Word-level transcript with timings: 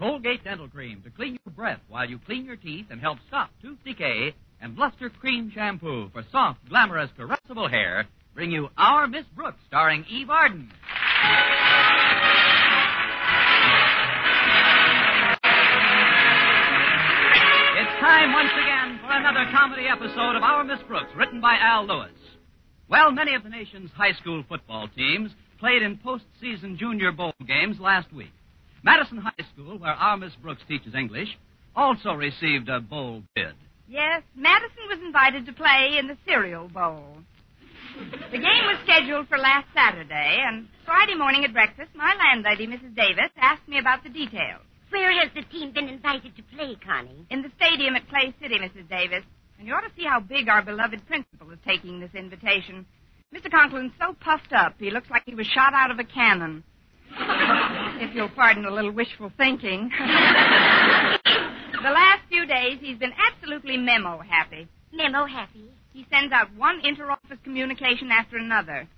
Colgate 0.00 0.42
Dental 0.42 0.66
Cream 0.66 1.02
to 1.02 1.10
clean 1.10 1.38
your 1.44 1.54
breath 1.54 1.80
while 1.88 2.08
you 2.08 2.18
clean 2.24 2.46
your 2.46 2.56
teeth 2.56 2.86
and 2.88 3.02
help 3.02 3.18
stop 3.28 3.50
tooth 3.60 3.76
decay. 3.84 4.34
And 4.62 4.78
Luster 4.78 5.10
Cream 5.10 5.52
Shampoo 5.54 6.08
for 6.10 6.24
soft, 6.32 6.66
glamorous, 6.70 7.10
caressable 7.18 7.68
hair 7.68 8.06
bring 8.34 8.50
you 8.50 8.70
Our 8.78 9.06
Miss 9.06 9.26
Brooks 9.36 9.58
starring 9.66 10.06
Eve 10.08 10.30
Arden. 10.30 10.70
It's 17.76 18.00
time 18.00 18.32
once 18.32 18.52
again 18.52 19.00
for 19.02 19.12
another 19.12 19.50
comedy 19.52 19.86
episode 19.86 20.34
of 20.34 20.42
Our 20.42 20.64
Miss 20.64 20.80
Brooks, 20.88 21.10
written 21.14 21.42
by 21.42 21.58
Al 21.60 21.86
Lewis. 21.86 22.10
Well, 22.88 23.10
many 23.12 23.34
of 23.34 23.42
the 23.42 23.50
nation's 23.50 23.90
high 23.90 24.14
school 24.14 24.42
football 24.48 24.88
teams 24.96 25.30
played 25.58 25.82
in 25.82 25.98
postseason 25.98 26.78
junior 26.78 27.12
bowl 27.12 27.34
games 27.46 27.78
last 27.78 28.10
week. 28.14 28.32
Madison 28.82 29.18
High 29.18 29.44
School, 29.52 29.78
where 29.78 29.92
our 29.92 30.16
Miss 30.16 30.32
Brooks 30.42 30.62
teaches 30.66 30.94
English, 30.94 31.28
also 31.76 32.12
received 32.12 32.68
a 32.68 32.80
bowl 32.80 33.22
bid. 33.34 33.54
Yes, 33.88 34.22
Madison 34.34 34.88
was 34.88 34.98
invited 35.04 35.46
to 35.46 35.52
play 35.52 35.96
in 35.98 36.06
the 36.06 36.16
Cereal 36.26 36.68
Bowl. 36.68 37.18
The 38.30 38.38
game 38.38 38.64
was 38.70 38.78
scheduled 38.84 39.28
for 39.28 39.36
last 39.36 39.66
Saturday, 39.74 40.38
and 40.46 40.68
Friday 40.86 41.14
morning 41.14 41.44
at 41.44 41.52
breakfast, 41.52 41.90
my 41.94 42.14
landlady, 42.14 42.66
Mrs. 42.66 42.94
Davis, 42.94 43.30
asked 43.36 43.66
me 43.68 43.78
about 43.78 44.02
the 44.02 44.08
details. 44.08 44.62
Where 44.90 45.12
has 45.20 45.30
the 45.34 45.42
team 45.42 45.72
been 45.72 45.88
invited 45.88 46.34
to 46.36 46.42
play, 46.56 46.76
Connie? 46.84 47.26
In 47.30 47.42
the 47.42 47.50
stadium 47.56 47.96
at 47.96 48.08
Clay 48.08 48.34
City, 48.40 48.58
Mrs. 48.58 48.88
Davis. 48.88 49.24
And 49.58 49.66
you 49.66 49.74
ought 49.74 49.82
to 49.82 49.94
see 49.96 50.04
how 50.04 50.20
big 50.20 50.48
our 50.48 50.62
beloved 50.62 51.06
principal 51.06 51.50
is 51.50 51.58
taking 51.66 52.00
this 52.00 52.14
invitation. 52.14 52.86
Mr. 53.34 53.50
Conklin's 53.50 53.92
so 54.00 54.16
puffed 54.20 54.52
up, 54.52 54.74
he 54.78 54.90
looks 54.90 55.10
like 55.10 55.22
he 55.26 55.34
was 55.34 55.46
shot 55.46 55.74
out 55.74 55.90
of 55.90 55.98
a 55.98 56.04
cannon. 56.04 56.64
If 57.18 58.14
you'll 58.14 58.28
pardon 58.30 58.64
a 58.64 58.70
little 58.70 58.92
wishful 58.92 59.32
thinking. 59.36 59.90
the 61.82 61.90
last 61.90 62.22
few 62.28 62.46
days, 62.46 62.78
he's 62.80 62.98
been 62.98 63.12
absolutely 63.32 63.76
memo 63.76 64.18
happy. 64.18 64.68
Memo 64.92 65.26
happy. 65.26 65.70
He 65.92 66.06
sends 66.10 66.32
out 66.32 66.54
one 66.56 66.80
inter-office 66.84 67.38
communication 67.44 68.10
after 68.10 68.36
another. 68.36 68.88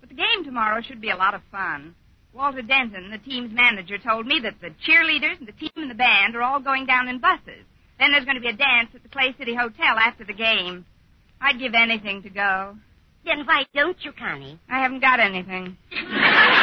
But 0.00 0.08
the 0.10 0.14
game 0.14 0.44
tomorrow 0.44 0.80
should 0.82 1.00
be 1.00 1.10
a 1.10 1.16
lot 1.16 1.34
of 1.34 1.42
fun. 1.50 1.94
Walter 2.32 2.62
Denton, 2.62 3.10
the 3.10 3.18
team's 3.18 3.52
manager, 3.52 3.98
told 3.98 4.26
me 4.26 4.40
that 4.42 4.60
the 4.60 4.70
cheerleaders 4.86 5.38
and 5.38 5.48
the 5.48 5.52
team 5.52 5.70
and 5.76 5.90
the 5.90 5.94
band 5.94 6.36
are 6.36 6.42
all 6.42 6.60
going 6.60 6.86
down 6.86 7.08
in 7.08 7.18
buses. 7.18 7.64
Then 7.98 8.12
there's 8.12 8.26
going 8.26 8.36
to 8.36 8.42
be 8.42 8.48
a 8.48 8.56
dance 8.56 8.90
at 8.94 9.02
the 9.02 9.08
Clay 9.08 9.34
City 9.38 9.54
Hotel 9.54 9.96
after 9.98 10.24
the 10.24 10.34
game. 10.34 10.84
I'd 11.40 11.58
give 11.58 11.72
anything 11.74 12.22
to 12.22 12.30
go. 12.30 12.76
Then 13.24 13.46
why 13.46 13.64
don't 13.74 13.96
you, 14.04 14.12
Connie? 14.12 14.60
I 14.70 14.80
haven't 14.82 15.00
got 15.00 15.18
anything. 15.18 15.76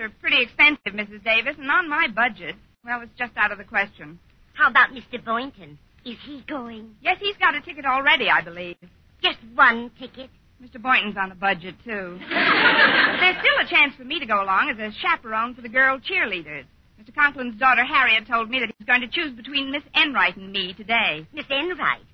are 0.00 0.10
pretty 0.20 0.42
expensive, 0.42 0.92
Mrs. 0.94 1.22
Davis, 1.24 1.56
and 1.58 1.70
on 1.70 1.88
my 1.88 2.08
budget, 2.08 2.56
well, 2.84 3.02
it's 3.02 3.16
just 3.18 3.32
out 3.36 3.52
of 3.52 3.58
the 3.58 3.64
question. 3.64 4.18
How 4.54 4.68
about 4.70 4.90
Mr. 4.90 5.22
Boynton? 5.22 5.78
Is 6.04 6.16
he 6.24 6.42
going? 6.48 6.96
Yes, 7.02 7.18
he's 7.20 7.36
got 7.36 7.54
a 7.54 7.60
ticket 7.60 7.84
already, 7.84 8.28
I 8.28 8.40
believe. 8.40 8.76
Just 9.22 9.38
one 9.54 9.90
ticket? 9.98 10.30
Mr. 10.62 10.80
Boynton's 10.80 11.16
on 11.16 11.28
the 11.28 11.34
budget, 11.34 11.74
too. 11.84 12.18
There's 12.28 13.36
still 13.36 13.58
a 13.62 13.68
chance 13.68 13.94
for 13.96 14.04
me 14.04 14.18
to 14.18 14.26
go 14.26 14.42
along 14.42 14.70
as 14.70 14.78
a 14.78 14.90
chaperone 15.00 15.54
for 15.54 15.62
the 15.62 15.68
girl 15.68 15.98
cheerleaders. 15.98 16.64
Mr. 17.00 17.14
Conklin's 17.14 17.58
daughter 17.58 17.84
Harriet 17.84 18.26
told 18.26 18.50
me 18.50 18.60
that 18.60 18.70
he's 18.76 18.86
going 18.86 19.00
to 19.00 19.08
choose 19.08 19.34
between 19.34 19.70
Miss 19.70 19.82
Enright 19.94 20.36
and 20.36 20.52
me 20.52 20.74
today. 20.74 21.26
Miss 21.32 21.46
Enright? 21.50 22.04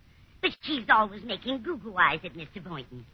But 0.41 0.51
she's 0.63 0.85
always 0.89 1.23
making 1.25 1.63
goo-goo 1.63 1.97
eyes 1.97 2.21
at 2.25 2.35
Mr. 2.35 2.63
Boynton. 2.63 3.05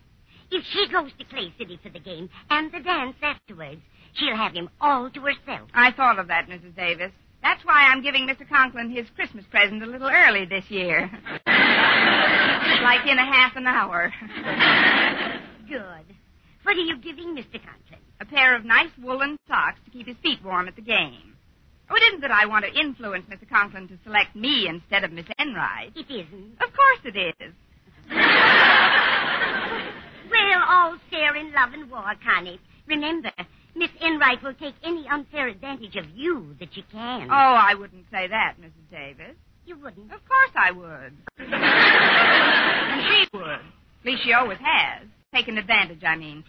If 0.50 0.64
she 0.70 0.86
goes 0.92 1.10
to 1.18 1.24
Clay 1.24 1.52
City 1.58 1.80
for 1.82 1.88
the 1.88 1.98
game 1.98 2.28
and 2.50 2.70
the 2.70 2.80
dance 2.80 3.16
afterwards, 3.22 3.80
she'll 4.14 4.36
have 4.36 4.52
him 4.52 4.68
all 4.80 5.10
to 5.10 5.20
herself. 5.20 5.68
I 5.74 5.92
thought 5.92 6.18
of 6.18 6.28
that, 6.28 6.48
Mrs. 6.48 6.74
Davis. 6.76 7.12
That's 7.42 7.64
why 7.64 7.90
I'm 7.90 8.02
giving 8.02 8.26
Mr. 8.26 8.48
Conklin 8.48 8.90
his 8.90 9.06
Christmas 9.16 9.44
present 9.50 9.82
a 9.82 9.86
little 9.86 10.08
early 10.08 10.44
this 10.44 10.64
year. 10.70 11.10
like 11.46 13.06
in 13.06 13.18
a 13.18 13.26
half 13.26 13.56
an 13.56 13.66
hour. 13.66 14.12
Good. 15.68 16.14
What 16.62 16.76
are 16.76 16.80
you 16.80 16.98
giving 16.98 17.34
Mr. 17.34 17.54
Conklin? 17.54 17.98
A 18.20 18.24
pair 18.24 18.54
of 18.54 18.64
nice 18.64 18.90
woolen 19.02 19.36
socks 19.48 19.80
to 19.84 19.90
keep 19.90 20.06
his 20.06 20.16
feet 20.22 20.38
warm 20.44 20.68
at 20.68 20.76
the 20.76 20.82
game. 20.82 21.34
Oh, 21.90 21.96
it 21.96 22.02
isn't 22.08 22.20
that 22.20 22.30
I 22.30 22.46
want 22.46 22.64
to 22.64 22.80
influence 22.80 23.26
Mr. 23.28 23.48
Conklin 23.48 23.88
to 23.88 23.98
select 24.04 24.36
me 24.36 24.68
instead 24.68 25.02
of 25.02 25.10
Miss 25.12 25.26
Enright. 25.38 25.92
It 25.96 26.06
isn't. 26.08 26.52
Of 26.60 26.72
course 26.72 27.00
it 27.04 27.34
is. 27.40 27.52
Well, 30.32 30.62
all 30.66 30.96
fair 31.10 31.36
in 31.36 31.52
love 31.52 31.74
and 31.74 31.90
war, 31.90 32.14
Connie. 32.24 32.58
Remember, 32.86 33.30
Miss 33.74 33.90
Enright 34.00 34.42
will 34.42 34.54
take 34.54 34.74
any 34.84 35.06
unfair 35.08 35.48
advantage 35.48 35.96
of 35.96 36.04
you 36.14 36.54
that 36.60 36.68
she 36.74 36.82
can. 36.92 37.28
Oh, 37.30 37.34
I 37.34 37.74
wouldn't 37.74 38.04
say 38.10 38.28
that, 38.28 38.54
Mrs. 38.60 38.90
Davis. 38.90 39.36
You 39.64 39.78
wouldn't? 39.78 40.12
Of 40.12 40.20
course 40.28 40.50
I 40.56 40.72
would. 40.72 41.12
and 41.38 43.02
she 43.08 43.28
would. 43.36 43.44
At 43.44 44.04
least 44.04 44.24
she 44.24 44.32
always 44.32 44.58
has. 44.58 45.06
Taken 45.34 45.56
advantage, 45.56 46.02
I 46.04 46.16
mean. 46.16 46.44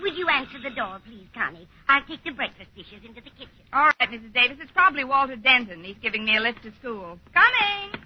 Would 0.00 0.16
you 0.16 0.28
answer 0.28 0.58
the 0.62 0.74
door, 0.74 0.98
please, 1.06 1.28
Connie? 1.32 1.68
I'll 1.88 2.04
take 2.06 2.24
the 2.24 2.32
breakfast 2.32 2.70
dishes 2.74 3.04
into 3.06 3.20
the 3.20 3.30
kitchen. 3.30 3.52
All 3.72 3.84
right, 4.00 4.10
Mrs. 4.10 4.34
Davis. 4.34 4.56
It's 4.60 4.72
probably 4.72 5.04
Walter 5.04 5.36
Denton. 5.36 5.84
He's 5.84 5.98
giving 6.02 6.24
me 6.24 6.36
a 6.36 6.40
lift 6.40 6.62
to 6.64 6.72
school. 6.80 7.18
Coming. 7.32 8.02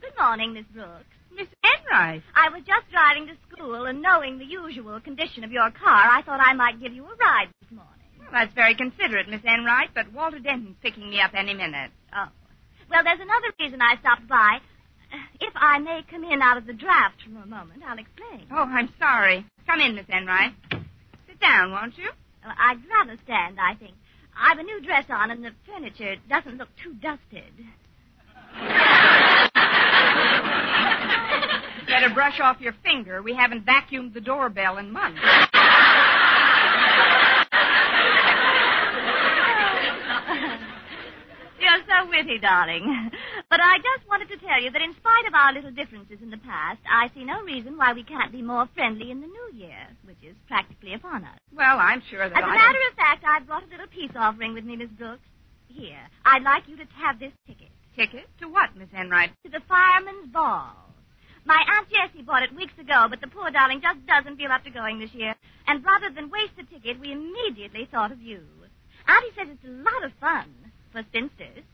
Good 0.00 0.16
morning, 0.18 0.54
Miss 0.54 0.64
Brooks. 0.72 1.04
Miss 1.38 1.46
Enright. 1.62 2.22
I 2.34 2.50
was 2.50 2.62
just 2.66 2.90
driving 2.90 3.28
to 3.28 3.34
school, 3.48 3.86
and 3.86 4.02
knowing 4.02 4.38
the 4.38 4.44
usual 4.44 5.00
condition 5.00 5.44
of 5.44 5.52
your 5.52 5.70
car, 5.70 6.10
I 6.10 6.20
thought 6.22 6.40
I 6.42 6.52
might 6.52 6.82
give 6.82 6.92
you 6.92 7.04
a 7.04 7.14
ride 7.14 7.48
this 7.60 7.70
morning. 7.70 7.94
Well, 8.18 8.28
that's 8.32 8.52
very 8.54 8.74
considerate, 8.74 9.28
Miss 9.28 9.44
Enright, 9.44 9.90
but 9.94 10.12
Walter 10.12 10.40
Denton's 10.40 10.76
picking 10.82 11.08
me 11.08 11.20
up 11.20 11.30
any 11.34 11.54
minute. 11.54 11.92
Oh. 12.12 12.26
Well, 12.90 13.04
there's 13.04 13.20
another 13.20 13.54
reason 13.60 13.80
I 13.80 13.96
stopped 14.00 14.26
by. 14.26 14.58
If 15.40 15.52
I 15.54 15.78
may 15.78 16.02
come 16.10 16.24
in 16.24 16.42
out 16.42 16.58
of 16.58 16.66
the 16.66 16.72
draft 16.74 17.22
for 17.22 17.40
a 17.40 17.46
moment, 17.46 17.82
I'll 17.86 17.98
explain. 17.98 18.46
Oh, 18.50 18.66
I'm 18.68 18.92
sorry. 18.98 19.46
Come 19.66 19.80
in, 19.80 19.94
Miss 19.94 20.06
Enright. 20.08 20.52
Sit 21.26 21.40
down, 21.40 21.70
won't 21.70 21.96
you? 21.96 22.10
Well, 22.44 22.54
I'd 22.58 22.82
rather 22.90 23.16
stand, 23.24 23.58
I 23.60 23.74
think. 23.74 23.94
I've 24.36 24.58
a 24.58 24.62
new 24.62 24.80
dress 24.82 25.06
on, 25.08 25.30
and 25.30 25.44
the 25.44 25.52
furniture 25.66 26.16
doesn't 26.28 26.58
look 26.58 26.68
too 26.82 26.94
dusted. 26.94 27.52
Better 31.98 32.14
brush 32.14 32.38
off 32.38 32.60
your 32.60 32.74
finger. 32.84 33.22
We 33.22 33.34
haven't 33.34 33.66
vacuumed 33.66 34.14
the 34.14 34.20
doorbell 34.20 34.78
in 34.78 34.92
months. 34.92 35.18
You're 41.60 41.82
so 41.90 42.08
witty, 42.08 42.38
darling. 42.38 43.10
But 43.50 43.58
I 43.60 43.78
just 43.78 44.08
wanted 44.08 44.28
to 44.28 44.36
tell 44.38 44.62
you 44.62 44.70
that 44.70 44.80
in 44.80 44.94
spite 44.94 45.26
of 45.26 45.34
our 45.34 45.52
little 45.52 45.72
differences 45.72 46.18
in 46.22 46.30
the 46.30 46.38
past, 46.38 46.78
I 46.88 47.10
see 47.16 47.24
no 47.24 47.42
reason 47.42 47.76
why 47.76 47.92
we 47.92 48.04
can't 48.04 48.30
be 48.30 48.42
more 48.42 48.68
friendly 48.76 49.10
in 49.10 49.20
the 49.20 49.26
new 49.26 49.50
year, 49.54 49.88
which 50.04 50.22
is 50.22 50.36
practically 50.46 50.94
upon 50.94 51.24
us. 51.24 51.38
Well, 51.52 51.80
I'm 51.80 52.00
sure 52.08 52.28
that 52.28 52.38
As 52.38 52.44
a 52.44 52.46
I 52.46 52.54
matter 52.54 52.78
of 52.92 52.96
fact, 52.96 53.24
I've 53.26 53.44
brought 53.48 53.64
a 53.64 53.70
little 53.72 53.88
peace 53.88 54.12
offering 54.14 54.54
with 54.54 54.62
me, 54.64 54.76
Miss 54.76 54.90
Brooks. 54.90 55.26
Here, 55.66 55.98
I'd 56.24 56.44
like 56.44 56.68
you 56.68 56.76
to 56.76 56.84
have 57.02 57.18
this 57.18 57.32
ticket 57.44 57.70
Ticket? 57.96 58.28
To 58.40 58.46
what, 58.48 58.76
Miss 58.76 58.88
Enright? 58.96 59.30
to 59.44 59.50
the 59.50 59.60
Fireman's 59.68 60.28
Ball. 60.32 60.87
My 61.48 61.64
Aunt 61.66 61.88
Jessie 61.88 62.22
bought 62.22 62.42
it 62.42 62.54
weeks 62.54 62.78
ago, 62.78 63.06
but 63.08 63.22
the 63.22 63.26
poor 63.26 63.50
darling 63.50 63.80
just 63.80 64.06
doesn't 64.06 64.36
feel 64.36 64.52
up 64.52 64.62
to 64.64 64.70
going 64.70 65.00
this 65.00 65.14
year. 65.14 65.34
And 65.66 65.82
rather 65.82 66.10
than 66.14 66.28
waste 66.28 66.52
the 66.58 66.64
ticket, 66.64 67.00
we 67.00 67.10
immediately 67.10 67.88
thought 67.90 68.12
of 68.12 68.20
you. 68.20 68.42
Auntie 69.08 69.32
says 69.34 69.48
it's 69.48 69.64
a 69.64 69.68
lot 69.68 70.04
of 70.04 70.12
fun 70.20 70.44
for 70.92 71.02
spinsters. 71.08 71.64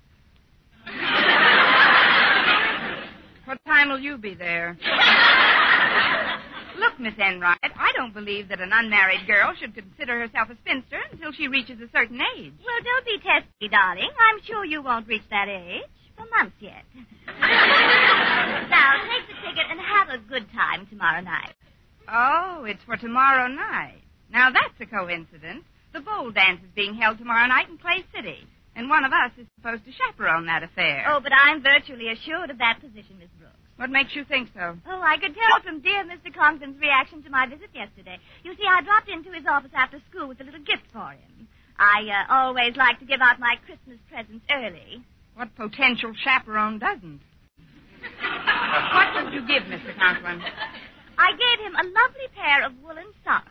What 3.47 3.59
time 3.67 3.89
will 3.89 3.99
you 3.99 4.17
be 4.17 4.35
there? 4.35 4.79
Look, 6.79 7.01
Miss 7.01 7.15
Enright, 7.19 7.59
I 7.65 7.91
don't 7.97 8.15
believe 8.15 8.49
that 8.51 8.61
an 8.61 8.71
unmarried 8.73 9.27
girl 9.27 9.55
should 9.59 9.75
consider 9.75 10.21
herself 10.21 10.51
a 10.51 10.57
spinster 10.63 11.01
until 11.11 11.33
she 11.33 11.49
reaches 11.49 11.81
a 11.81 11.89
certain 11.91 12.21
age. 12.39 12.53
Well, 12.65 12.81
don't 12.85 13.07
be 13.07 13.19
testy, 13.19 13.69
darling. 13.69 14.13
I'm 14.21 14.41
sure 14.47 14.65
you 14.65 14.83
won't 14.83 15.09
reach 15.09 15.25
that 15.31 15.49
age 15.49 15.83
for 16.17 16.27
months 16.37 16.57
yet. 16.61 16.85
now, 17.27 18.91
take 19.07 19.27
the 19.29 19.35
ticket 19.43 19.67
and 19.71 19.81
have 19.81 20.09
a 20.09 20.19
good 20.19 20.47
time 20.53 20.87
tomorrow 20.87 21.21
night. 21.21 21.55
Oh, 22.09 22.65
it's 22.67 22.83
for 22.85 22.97
tomorrow 22.97 23.49
night. 23.49 24.03
Now 24.31 24.51
that's 24.51 24.75
a 24.81 24.87
coincidence. 24.87 25.65
The 25.93 26.01
bowl 26.01 26.31
dance 26.31 26.61
is 26.61 26.71
being 26.75 26.95
held 26.95 27.19
tomorrow 27.19 27.47
night 27.47 27.69
in 27.71 27.79
Clay 27.79 28.05
City, 28.15 28.47
and 28.75 28.91
one 28.91 29.05
of 29.05 29.13
us 29.13 29.31
is 29.39 29.47
supposed 29.57 29.85
to 29.87 29.93
chaperone 29.93 30.47
that 30.47 30.63
affair. 30.63 31.07
Oh, 31.09 31.21
but 31.23 31.33
I'm 31.33 31.63
virtually 31.63 32.11
assured 32.11 32.51
of 32.51 32.59
that 32.59 32.81
position, 32.81 33.19
Miss 33.19 33.31
Brooks. 33.39 33.55
What 33.77 33.91
makes 33.91 34.15
you 34.15 34.25
think 34.25 34.51
so? 34.55 34.77
Oh, 34.87 35.01
I 35.03 35.19
could 35.19 35.35
tell 35.35 35.63
from 35.63 35.81
dear 35.81 36.05
Mr. 36.05 36.35
Conklin's 36.35 36.81
reaction 36.81 37.23
to 37.23 37.31
my 37.31 37.47
visit 37.47 37.71
yesterday. 37.75 38.19
You 38.43 38.55
see, 38.55 38.67
I 38.69 38.83
dropped 38.83 39.09
into 39.09 39.33
his 39.33 39.47
office 39.51 39.75
after 39.75 40.03
school 40.11 40.29
with 40.29 40.41
a 40.41 40.45
little 40.45 40.63
gift 40.63 40.87
for 40.93 41.11
him. 41.11 41.49
I 41.79 42.07
uh, 42.07 42.35
always 42.35 42.77
like 42.77 43.01
to 43.01 43.05
give 43.05 43.21
out 43.21 43.41
my 43.41 43.57
Christmas 43.67 43.99
presents 44.11 44.45
early. 44.51 45.03
What 45.35 45.55
potential 45.57 46.13
chaperone 46.15 46.79
doesn't? 46.79 47.21
what 48.95 49.25
did 49.25 49.35
you 49.35 49.43
give 49.47 49.65
Mr. 49.65 49.97
Conklin? 49.99 50.43
I 51.19 51.31
gave 51.33 51.67
him 51.67 51.75
a 51.75 51.85
lovely 51.85 52.29
pair 52.37 52.65
of 52.67 52.73
woolen 52.83 53.11
socks. 53.25 53.51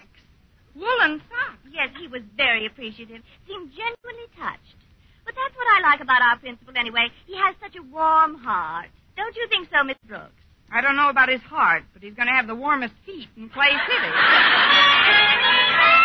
Woolen 0.75 1.21
socks? 1.29 1.59
Yes, 1.71 1.89
he 1.99 2.07
was 2.07 2.21
very 2.35 2.65
appreciative. 2.65 3.21
Seemed 3.47 3.71
genuinely 3.71 4.29
touched. 4.37 4.77
But 5.25 5.35
that's 5.35 5.55
what 5.55 5.67
I 5.75 5.79
like 5.91 6.01
about 6.01 6.21
our 6.21 6.37
principal 6.39 6.73
anyway. 6.77 7.07
He 7.27 7.35
has 7.37 7.55
such 7.61 7.75
a 7.75 7.83
warm 7.83 8.35
heart. 8.35 8.89
Don't 9.15 9.35
you 9.35 9.47
think 9.49 9.69
so, 9.71 9.83
Miss 9.83 9.97
Brooks? 10.07 10.33
I 10.71 10.81
don't 10.81 10.95
know 10.95 11.09
about 11.09 11.29
his 11.29 11.41
heart, 11.41 11.83
but 11.93 12.01
he's 12.01 12.15
going 12.15 12.27
to 12.27 12.33
have 12.33 12.47
the 12.47 12.55
warmest 12.55 12.93
feet 13.05 13.27
in 13.37 13.49
Clay 13.49 13.69
City. 13.87 14.11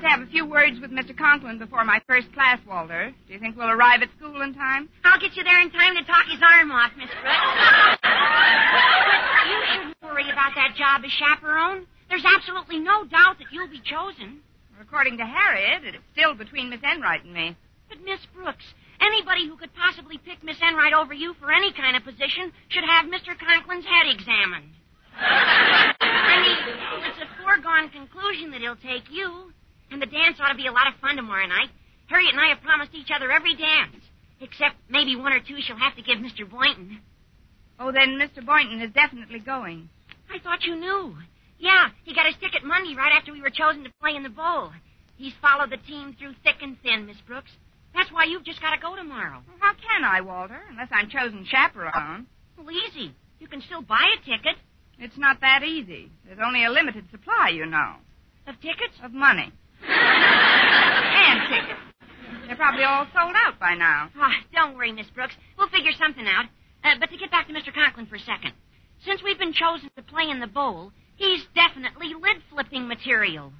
To 0.00 0.08
have 0.08 0.24
a 0.24 0.32
few 0.32 0.46
words 0.48 0.80
with 0.80 0.90
Mr. 0.90 1.12
Conklin 1.12 1.58
before 1.58 1.84
my 1.84 2.00
first 2.08 2.32
class, 2.32 2.58
Walter. 2.66 3.12
Do 3.28 3.34
you 3.34 3.38
think 3.38 3.52
we'll 3.54 3.68
arrive 3.68 4.00
at 4.00 4.08
school 4.16 4.40
in 4.40 4.54
time? 4.54 4.88
I'll 5.04 5.20
get 5.20 5.36
you 5.36 5.44
there 5.44 5.60
in 5.60 5.70
time 5.70 5.92
to 5.94 6.02
talk 6.08 6.24
his 6.24 6.40
arm 6.40 6.72
off, 6.72 6.88
Miss 6.96 7.12
Brooks. 7.20 8.00
you 9.44 9.58
shouldn't 9.68 10.00
worry 10.00 10.24
about 10.32 10.56
that 10.56 10.72
job 10.72 11.04
as 11.04 11.12
chaperone. 11.12 11.84
There's 12.08 12.24
absolutely 12.24 12.80
no 12.80 13.04
doubt 13.04 13.36
that 13.44 13.52
you'll 13.52 13.68
be 13.68 13.84
chosen. 13.84 14.40
According 14.80 15.18
to 15.18 15.26
Harriet, 15.28 15.84
it's 15.84 16.00
still 16.16 16.32
between 16.32 16.70
Miss 16.70 16.80
Enright 16.80 17.24
and 17.28 17.34
me. 17.34 17.54
But, 17.92 18.00
Miss 18.00 18.24
Brooks, 18.32 18.64
anybody 19.04 19.46
who 19.46 19.60
could 19.60 19.74
possibly 19.76 20.16
pick 20.16 20.42
Miss 20.42 20.56
Enright 20.64 20.96
over 20.96 21.12
you 21.12 21.34
for 21.36 21.52
any 21.52 21.76
kind 21.76 21.92
of 21.94 22.08
position 22.08 22.56
should 22.72 22.88
have 22.88 23.04
Mr. 23.04 23.36
Conklin's 23.36 23.84
head 23.84 24.08
examined. 24.08 24.72
I 25.20 26.40
mean, 26.40 26.56
it's 27.04 27.20
a 27.20 27.28
foregone 27.44 27.92
conclusion 27.92 28.50
that 28.52 28.64
he'll 28.64 28.80
take 28.80 29.04
you. 29.12 29.52
And 29.90 30.00
the 30.00 30.06
dance 30.06 30.36
ought 30.40 30.50
to 30.50 30.56
be 30.56 30.66
a 30.66 30.72
lot 30.72 30.86
of 30.88 31.00
fun 31.00 31.16
tomorrow 31.16 31.46
night. 31.46 31.70
Harriet 32.06 32.32
and 32.32 32.40
I 32.40 32.48
have 32.48 32.62
promised 32.62 32.94
each 32.94 33.10
other 33.14 33.30
every 33.30 33.54
dance. 33.56 33.96
Except 34.40 34.76
maybe 34.88 35.16
one 35.16 35.32
or 35.32 35.40
two 35.40 35.58
she'll 35.60 35.76
have 35.76 35.96
to 35.96 36.02
give 36.02 36.18
Mr. 36.18 36.48
Boynton. 36.48 37.00
Oh, 37.78 37.92
then 37.92 38.18
Mr. 38.20 38.44
Boynton 38.44 38.80
is 38.80 38.90
definitely 38.92 39.40
going. 39.40 39.88
I 40.32 40.38
thought 40.38 40.64
you 40.64 40.76
knew. 40.76 41.16
Yeah, 41.58 41.88
he 42.04 42.14
got 42.14 42.26
his 42.26 42.36
ticket 42.40 42.64
Monday 42.64 42.94
right 42.96 43.12
after 43.12 43.32
we 43.32 43.42
were 43.42 43.50
chosen 43.50 43.84
to 43.84 43.90
play 44.00 44.16
in 44.16 44.22
the 44.22 44.30
bowl. 44.30 44.70
He's 45.16 45.34
followed 45.42 45.70
the 45.70 45.76
team 45.76 46.16
through 46.18 46.34
thick 46.42 46.62
and 46.62 46.76
thin, 46.82 47.06
Miss 47.06 47.20
Brooks. 47.26 47.50
That's 47.94 48.10
why 48.12 48.24
you've 48.24 48.44
just 48.44 48.60
got 48.62 48.74
to 48.74 48.80
go 48.80 48.96
tomorrow. 48.96 49.42
Well, 49.46 49.56
how 49.60 49.74
can 49.74 50.04
I, 50.04 50.20
Walter, 50.22 50.58
unless 50.70 50.88
I'm 50.92 51.10
chosen 51.10 51.44
chaperone? 51.44 52.26
Well, 52.56 52.70
easy. 52.70 53.12
You 53.40 53.48
can 53.48 53.60
still 53.60 53.82
buy 53.82 54.06
a 54.16 54.24
ticket. 54.24 54.56
It's 54.98 55.18
not 55.18 55.40
that 55.40 55.62
easy. 55.64 56.10
There's 56.24 56.38
only 56.44 56.64
a 56.64 56.70
limited 56.70 57.10
supply, 57.10 57.50
you 57.52 57.66
know, 57.66 57.94
Of 58.46 58.54
tickets? 58.60 58.94
of 59.02 59.12
money. 59.12 59.52
And 59.88 61.38
tickets. 61.48 61.80
They're 62.46 62.56
probably 62.56 62.84
all 62.84 63.06
sold 63.14 63.34
out 63.36 63.58
by 63.58 63.74
now. 63.74 64.10
Oh, 64.16 64.32
don't 64.52 64.76
worry, 64.76 64.92
Miss 64.92 65.06
Brooks. 65.14 65.34
We'll 65.56 65.68
figure 65.68 65.92
something 65.98 66.26
out. 66.26 66.46
Uh, 66.82 66.96
but 66.98 67.10
to 67.10 67.16
get 67.16 67.30
back 67.30 67.46
to 67.48 67.52
Mr. 67.52 67.72
Conklin 67.72 68.06
for 68.06 68.16
a 68.16 68.20
second. 68.20 68.52
Since 69.04 69.22
we've 69.22 69.38
been 69.38 69.52
chosen 69.52 69.90
to 69.96 70.02
play 70.02 70.28
in 70.28 70.40
the 70.40 70.46
bowl, 70.46 70.92
he's 71.16 71.44
definitely 71.54 72.12
lid 72.14 72.42
flipping 72.50 72.88
material. 72.88 73.52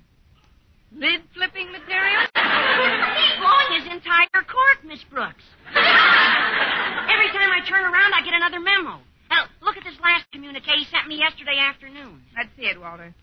Lid 0.92 1.22
flipping 1.34 1.70
material? 1.70 2.26
He's 2.34 3.36
blowing 3.38 3.70
his 3.78 3.86
entire 3.92 4.42
court, 4.44 4.84
Miss 4.84 5.00
Brooks. 5.08 5.44
Every 5.70 7.30
time 7.30 7.50
I 7.54 7.60
turn 7.68 7.84
around, 7.84 8.12
I 8.12 8.22
get 8.24 8.34
another 8.34 8.58
memo. 8.60 8.98
Now, 9.30 9.46
look 9.62 9.76
at 9.76 9.84
this 9.84 9.94
last 10.02 10.26
communique 10.32 10.66
he 10.66 10.84
sent 10.90 11.06
me 11.06 11.16
yesterday 11.16 11.58
afternoon. 11.60 12.20
Let's 12.36 12.50
see 12.58 12.66
it, 12.66 12.80
Walter. 12.80 13.14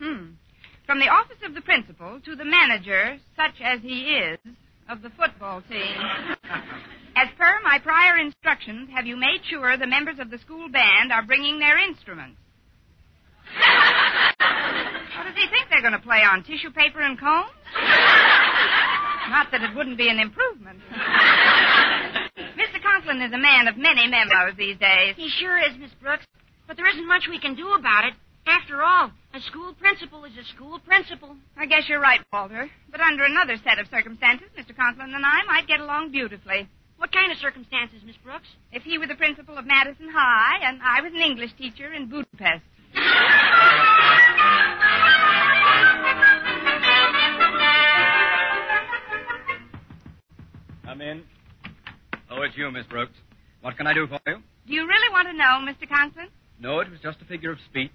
Hmm. 0.00 0.34
From 0.86 1.00
the 1.00 1.08
office 1.08 1.42
of 1.44 1.54
the 1.54 1.60
principal 1.62 2.20
to 2.24 2.36
the 2.36 2.44
manager, 2.44 3.18
such 3.34 3.60
as 3.60 3.80
he 3.82 4.14
is, 4.14 4.38
of 4.88 5.02
the 5.02 5.10
football 5.10 5.60
team. 5.68 5.96
As 7.16 7.28
per 7.38 7.60
my 7.64 7.78
prior 7.82 8.18
instructions, 8.18 8.90
have 8.94 9.06
you 9.06 9.16
made 9.16 9.40
sure 9.48 9.76
the 9.76 9.86
members 9.86 10.18
of 10.20 10.30
the 10.30 10.38
school 10.38 10.68
band 10.68 11.10
are 11.12 11.24
bringing 11.24 11.58
their 11.58 11.78
instruments? 11.78 12.38
What 15.16 15.24
does 15.24 15.34
he 15.34 15.48
think 15.48 15.66
they're 15.70 15.80
going 15.80 15.96
to 15.96 16.06
play 16.06 16.22
on? 16.22 16.44
Tissue 16.44 16.70
paper 16.70 17.00
and 17.00 17.18
combs? 17.18 17.50
Not 19.30 19.50
that 19.50 19.62
it 19.62 19.74
wouldn't 19.74 19.96
be 19.98 20.08
an 20.08 20.20
improvement. 20.20 20.78
Mr. 22.36 22.78
Conklin 22.82 23.22
is 23.22 23.32
a 23.32 23.38
man 23.38 23.66
of 23.66 23.76
many 23.76 24.06
memos 24.06 24.54
these 24.56 24.78
days. 24.78 25.16
He 25.16 25.30
sure 25.40 25.56
is, 25.58 25.76
Miss 25.80 25.90
Brooks. 26.00 26.26
But 26.68 26.76
there 26.76 26.88
isn't 26.88 27.08
much 27.08 27.26
we 27.28 27.40
can 27.40 27.56
do 27.56 27.72
about 27.72 28.04
it. 28.04 28.14
After 28.46 28.82
all, 28.82 29.10
a 29.36 29.40
school 29.42 29.74
principal 29.74 30.24
is 30.24 30.32
a 30.40 30.44
school 30.56 30.78
principal. 30.78 31.36
I 31.58 31.66
guess 31.66 31.90
you're 31.90 32.00
right, 32.00 32.20
Walter. 32.32 32.70
But 32.90 33.02
under 33.02 33.24
another 33.24 33.58
set 33.62 33.78
of 33.78 33.86
circumstances, 33.90 34.48
Mr. 34.58 34.74
Conklin 34.74 35.12
and 35.14 35.26
I 35.26 35.44
might 35.46 35.68
get 35.68 35.80
along 35.80 36.10
beautifully. 36.10 36.66
What 36.96 37.12
kind 37.12 37.30
of 37.30 37.36
circumstances, 37.36 38.00
Miss 38.06 38.16
Brooks? 38.24 38.48
If 38.72 38.82
he 38.84 38.96
were 38.96 39.06
the 39.06 39.14
principal 39.14 39.58
of 39.58 39.66
Madison 39.66 40.08
High 40.10 40.64
and 40.64 40.80
I 40.82 41.02
was 41.02 41.12
an 41.12 41.20
English 41.20 41.50
teacher 41.58 41.92
in 41.92 42.08
Budapest. 42.08 42.64
Come 50.84 51.02
in. 51.02 51.22
Oh, 52.30 52.40
it's 52.40 52.56
you, 52.56 52.70
Miss 52.70 52.86
Brooks. 52.86 53.12
What 53.60 53.76
can 53.76 53.86
I 53.86 53.92
do 53.92 54.06
for 54.06 54.18
you? 54.26 54.36
Do 54.66 54.72
you 54.72 54.88
really 54.88 55.12
want 55.12 55.28
to 55.28 55.34
know, 55.34 55.60
Mr. 55.60 55.86
Conklin? 55.86 56.28
No, 56.58 56.80
it 56.80 56.90
was 56.90 57.00
just 57.02 57.20
a 57.20 57.26
figure 57.26 57.52
of 57.52 57.58
speech. 57.68 57.92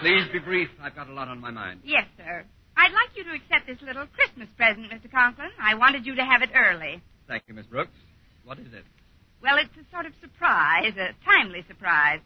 Please 0.00 0.24
be 0.32 0.38
brief. 0.38 0.68
I've 0.82 0.94
got 0.94 1.08
a 1.08 1.12
lot 1.12 1.28
on 1.28 1.40
my 1.40 1.50
mind. 1.50 1.80
Yes, 1.84 2.06
sir. 2.16 2.44
I'd 2.76 2.92
like 2.92 3.10
you 3.16 3.24
to 3.24 3.30
accept 3.32 3.66
this 3.66 3.76
little 3.82 4.06
Christmas 4.14 4.48
present, 4.56 4.86
Mr. 4.90 5.10
Conklin. 5.10 5.50
I 5.60 5.74
wanted 5.74 6.06
you 6.06 6.14
to 6.14 6.24
have 6.24 6.40
it 6.42 6.50
early. 6.54 7.02
Thank 7.28 7.42
you, 7.48 7.54
Miss 7.54 7.66
Brooks. 7.66 7.92
What 8.44 8.58
is 8.58 8.72
it? 8.72 8.84
Well, 9.42 9.56
it's 9.58 9.70
a 9.76 9.84
sort 9.92 10.06
of 10.06 10.12
surprise, 10.20 10.92
a 10.96 11.12
timely 11.24 11.64
surprise. 11.68 12.20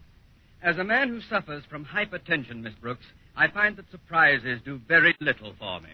As 0.63 0.77
a 0.77 0.83
man 0.83 1.09
who 1.09 1.19
suffers 1.21 1.63
from 1.69 1.85
hypertension, 1.85 2.61
Miss 2.61 2.73
Brooks, 2.75 3.05
I 3.35 3.49
find 3.49 3.75
that 3.75 3.91
surprises 3.91 4.61
do 4.63 4.79
very 4.87 5.13
little 5.19 5.53
for 5.59 5.81
me. 5.81 5.89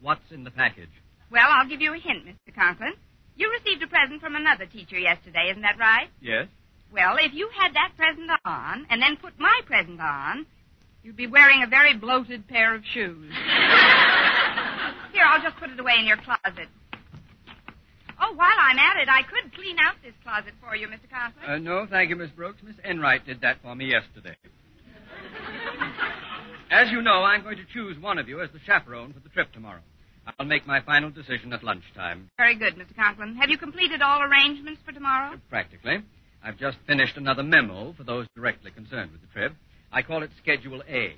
What's 0.00 0.30
in 0.32 0.44
the 0.44 0.50
package? 0.50 0.88
Well, 1.30 1.46
I'll 1.50 1.68
give 1.68 1.80
you 1.82 1.92
a 1.94 1.98
hint, 1.98 2.24
Mr. 2.26 2.54
Conklin. 2.54 2.94
You 3.36 3.50
received 3.52 3.82
a 3.82 3.86
present 3.86 4.20
from 4.22 4.36
another 4.36 4.64
teacher 4.66 4.98
yesterday, 4.98 5.48
isn't 5.50 5.62
that 5.62 5.78
right? 5.78 6.08
Yes? 6.20 6.46
Well, 6.92 7.16
if 7.18 7.32
you 7.34 7.48
had 7.60 7.74
that 7.74 7.92
present 7.96 8.30
on 8.44 8.86
and 8.90 9.02
then 9.02 9.16
put 9.16 9.38
my 9.38 9.60
present 9.66 10.00
on, 10.00 10.46
you'd 11.02 11.16
be 11.16 11.26
wearing 11.26 11.62
a 11.62 11.66
very 11.66 11.96
bloated 11.96 12.46
pair 12.48 12.74
of 12.74 12.82
shoes. 12.92 13.32
Here, 15.12 15.24
I'll 15.26 15.42
just 15.42 15.56
put 15.58 15.70
it 15.70 15.80
away 15.80 15.94
in 15.98 16.06
your 16.06 16.16
closet. 16.18 16.68
Oh, 18.20 18.32
while 18.34 18.56
I'm 18.58 18.78
at 18.78 18.96
it, 19.02 19.08
I 19.08 19.22
could 19.22 19.52
clean 19.54 19.76
out 19.78 19.96
this 20.02 20.14
closet 20.22 20.52
for 20.60 20.76
you, 20.76 20.86
Mr. 20.86 21.10
Conklin. 21.10 21.50
Uh, 21.50 21.58
no, 21.58 21.86
thank 21.90 22.10
you, 22.10 22.16
Miss 22.16 22.30
Brooks. 22.30 22.58
Miss 22.62 22.76
Enright 22.84 23.26
did 23.26 23.40
that 23.40 23.60
for 23.62 23.74
me 23.74 23.90
yesterday. 23.90 24.36
As 26.70 26.90
you 26.90 27.02
know, 27.02 27.22
I'm 27.22 27.42
going 27.42 27.56
to 27.56 27.64
choose 27.72 27.98
one 28.00 28.18
of 28.18 28.28
you 28.28 28.40
as 28.40 28.50
the 28.52 28.58
chaperone 28.66 29.12
for 29.12 29.20
the 29.20 29.28
trip 29.28 29.52
tomorrow. 29.52 29.80
I'll 30.38 30.46
make 30.46 30.66
my 30.66 30.80
final 30.80 31.10
decision 31.10 31.52
at 31.52 31.62
lunchtime. 31.62 32.30
Very 32.38 32.56
good, 32.56 32.74
Mr. 32.76 32.96
Conklin. 32.96 33.36
Have 33.36 33.50
you 33.50 33.58
completed 33.58 34.00
all 34.00 34.22
arrangements 34.22 34.80
for 34.84 34.92
tomorrow? 34.92 35.36
Practically. 35.50 35.98
I've 36.44 36.58
just 36.58 36.76
finished 36.86 37.16
another 37.16 37.42
memo 37.42 37.94
for 37.96 38.04
those 38.04 38.26
directly 38.36 38.70
concerned 38.70 39.12
with 39.12 39.22
the 39.22 39.28
trip. 39.28 39.54
I 39.90 40.02
call 40.02 40.22
it 40.22 40.30
Schedule 40.42 40.82
A. 40.86 41.16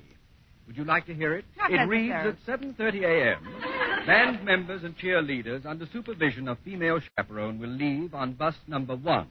Would 0.67 0.77
you 0.77 0.85
like 0.85 1.05
to 1.07 1.13
hear 1.13 1.33
it? 1.33 1.43
Not 1.57 1.71
it 1.71 1.85
reads 1.85 2.13
at 2.13 2.37
7:30 2.45 3.03
a.m. 3.03 4.05
Band 4.05 4.45
members 4.45 4.83
and 4.85 4.97
cheerleaders 4.97 5.65
under 5.65 5.85
supervision 5.91 6.47
of 6.47 6.57
female 6.63 7.01
chaperone 7.17 7.59
will 7.59 7.69
leave 7.69 8.13
on 8.13 8.33
bus 8.33 8.55
number 8.67 8.95
1. 8.95 9.27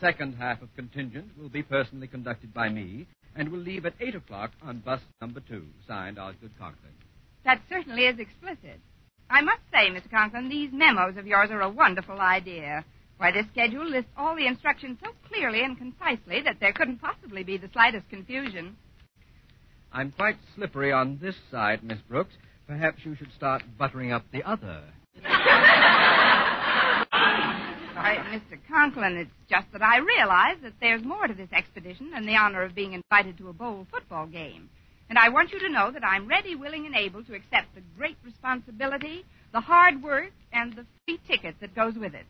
Second 0.00 0.36
half 0.36 0.62
of 0.62 0.68
contingent 0.76 1.26
will 1.36 1.48
be 1.48 1.62
personally 1.64 2.06
conducted 2.06 2.54
by 2.54 2.68
me 2.68 3.06
and 3.34 3.48
will 3.48 3.58
leave 3.58 3.86
at 3.86 3.94
8 4.00 4.14
o'clock 4.14 4.52
on 4.62 4.78
bus 4.80 5.00
number 5.20 5.40
2. 5.48 5.64
Signed, 5.88 6.18
Osgood 6.18 6.52
Conklin. 6.58 6.92
That 7.44 7.60
certainly 7.68 8.06
is 8.06 8.20
explicit. 8.20 8.78
I 9.30 9.40
must 9.40 9.62
say, 9.72 9.90
Mr. 9.90 10.10
Conklin, 10.10 10.48
these 10.48 10.70
memos 10.72 11.16
of 11.16 11.26
yours 11.26 11.50
are 11.50 11.62
a 11.62 11.68
wonderful 11.68 12.20
idea. 12.20 12.84
Why, 13.18 13.30
this 13.30 13.46
schedule 13.52 13.88
lists 13.88 14.10
all 14.16 14.34
the 14.36 14.46
instructions 14.46 14.98
so 15.02 15.10
clearly 15.28 15.62
and 15.62 15.78
concisely 15.78 16.42
that 16.42 16.56
there 16.60 16.72
couldn't 16.72 16.98
possibly 16.98 17.44
be 17.44 17.56
the 17.56 17.70
slightest 17.72 18.08
confusion. 18.10 18.76
I'm 19.92 20.10
quite 20.10 20.36
slippery 20.56 20.92
on 20.92 21.18
this 21.22 21.36
side, 21.50 21.84
Miss 21.84 22.00
Brooks. 22.08 22.34
Perhaps 22.66 23.04
you 23.04 23.14
should 23.14 23.32
start 23.36 23.62
buttering 23.78 24.10
up 24.10 24.24
the 24.32 24.42
other. 24.42 24.82
Why, 27.94 28.16
Mr. 28.32 28.58
Conklin, 28.68 29.16
it's 29.16 29.30
just 29.48 29.66
that 29.72 29.82
I 29.82 29.98
realize 29.98 30.56
that 30.62 30.72
there's 30.80 31.04
more 31.04 31.28
to 31.28 31.34
this 31.34 31.52
expedition 31.52 32.10
than 32.10 32.26
the 32.26 32.36
honor 32.36 32.62
of 32.62 32.74
being 32.74 32.92
invited 32.92 33.38
to 33.38 33.48
a 33.48 33.52
bowl 33.52 33.86
football 33.90 34.26
game. 34.26 34.68
And 35.08 35.18
I 35.18 35.28
want 35.28 35.52
you 35.52 35.60
to 35.60 35.68
know 35.68 35.90
that 35.92 36.04
I'm 36.04 36.26
ready, 36.26 36.54
willing, 36.54 36.86
and 36.86 36.96
able 36.96 37.22
to 37.24 37.34
accept 37.34 37.74
the 37.74 37.82
great 37.96 38.16
responsibility, 38.24 39.24
the 39.54 39.60
hard 39.60 40.02
work, 40.02 40.32
and 40.52 40.72
the 40.74 40.84
free 41.06 41.20
ticket 41.28 41.54
that 41.60 41.74
goes 41.76 41.94
with 41.94 42.12
it. 42.12 42.26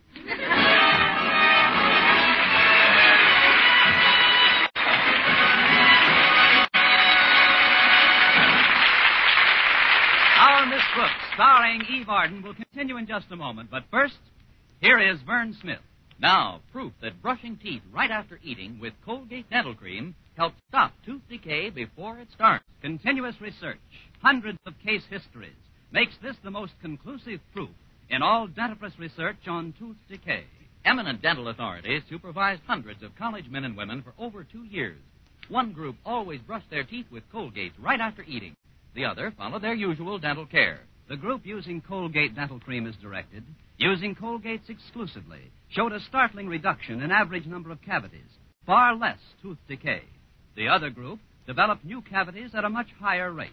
Our 10.39 10.67
Miss 10.67 10.83
Brooks, 10.95 11.13
starring 11.33 11.81
Eve 11.91 12.09
Arden, 12.11 12.43
will 12.43 12.53
continue 12.53 12.99
in 12.99 13.07
just 13.07 13.27
a 13.31 13.37
moment. 13.37 13.71
But 13.71 13.85
first, 13.91 14.19
here 14.81 14.99
is 14.99 15.19
Verne 15.23 15.57
Smith. 15.63 15.79
Now, 16.21 16.61
proof 16.73 16.93
that 17.01 17.23
brushing 17.23 17.57
teeth 17.57 17.83
right 17.91 18.11
after 18.11 18.39
eating 18.45 18.79
with 18.79 18.93
Colgate 19.03 19.49
Dental 19.49 19.75
Cream 19.75 20.15
helps 20.37 20.57
stop 20.69 20.93
tooth 21.07 21.23
decay 21.31 21.71
before 21.71 22.19
it 22.19 22.29
starts. 22.35 22.65
Continuous 22.83 23.41
research, 23.41 23.79
hundreds 24.21 24.59
of 24.67 24.75
case 24.85 25.05
histories, 25.09 25.53
makes 25.95 26.15
this 26.21 26.35
the 26.43 26.51
most 26.51 26.73
conclusive 26.83 27.39
proof 27.55 27.71
in 28.11 28.21
all 28.21 28.49
dentifrice 28.49 28.99
research 28.99 29.37
on 29.47 29.73
tooth 29.79 29.97
decay. 30.11 30.43
Eminent 30.85 31.23
dental 31.23 31.49
authorities 31.49 32.03
supervised 32.11 32.63
hundreds 32.67 33.01
of 33.05 33.17
college 33.17 33.49
men 33.49 33.63
and 33.63 33.77
women 33.77 34.03
for 34.03 34.13
over 34.19 34.43
two 34.43 34.65
years. 34.65 34.99
One 35.49 35.73
group 35.73 35.95
always 36.05 36.41
brushed 36.41 36.69
their 36.69 36.83
teeth 36.83 37.07
with 37.13 37.23
Colgate 37.31 37.73
right 37.81 38.01
after 38.01 38.25
eating. 38.25 38.57
The 38.97 39.05
other 39.05 39.33
followed 39.39 39.63
their 39.63 39.75
usual 39.75 40.19
dental 40.19 40.47
care. 40.47 40.81
The 41.09 41.17
group 41.17 41.43
using 41.47 41.81
Colgate 41.81 42.35
dental 42.35 42.59
cream 42.59 42.89
as 42.89 42.97
directed, 42.97 43.45
using 43.79 44.17
Colgate's 44.17 44.69
exclusively, 44.69 45.53
showed 45.69 45.93
a 45.93 46.01
startling 46.01 46.49
reduction 46.49 47.03
in 47.03 47.13
average 47.13 47.47
number 47.47 47.71
of 47.71 47.83
cavities, 47.83 48.21
far 48.67 48.97
less 48.97 49.19
tooth 49.43 49.59
decay. 49.69 50.03
The 50.57 50.69
other 50.69 50.91
group 50.91 51.21
developed 51.47 51.85
new 51.85 52.03
cavities 52.03 52.51
at 52.53 52.65
a 52.65 52.71
much 52.71 52.89
higher 52.99 53.31
rate. 53.31 53.53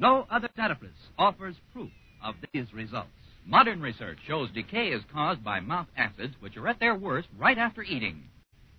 No 0.00 0.26
other 0.30 0.48
dentifrice 0.56 0.88
offers 1.18 1.56
proof 1.74 1.90
of 2.24 2.34
these 2.54 2.72
results. 2.72 3.10
Modern 3.44 3.82
research 3.82 4.16
shows 4.26 4.50
decay 4.52 4.88
is 4.92 5.02
caused 5.12 5.44
by 5.44 5.60
mouth 5.60 5.88
acids, 5.94 6.34
which 6.40 6.56
are 6.56 6.68
at 6.68 6.80
their 6.80 6.94
worst 6.94 7.28
right 7.38 7.58
after 7.58 7.82
eating. 7.82 8.22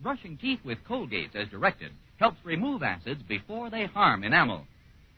Brushing 0.02 0.36
teeth 0.36 0.62
with 0.66 0.84
Colgate 0.88 1.36
as 1.36 1.48
directed 1.50 1.92
helps 2.18 2.44
remove 2.44 2.82
acids 2.82 3.22
before 3.30 3.70
they 3.70 3.86
harm 3.86 4.24
enamel. 4.24 4.66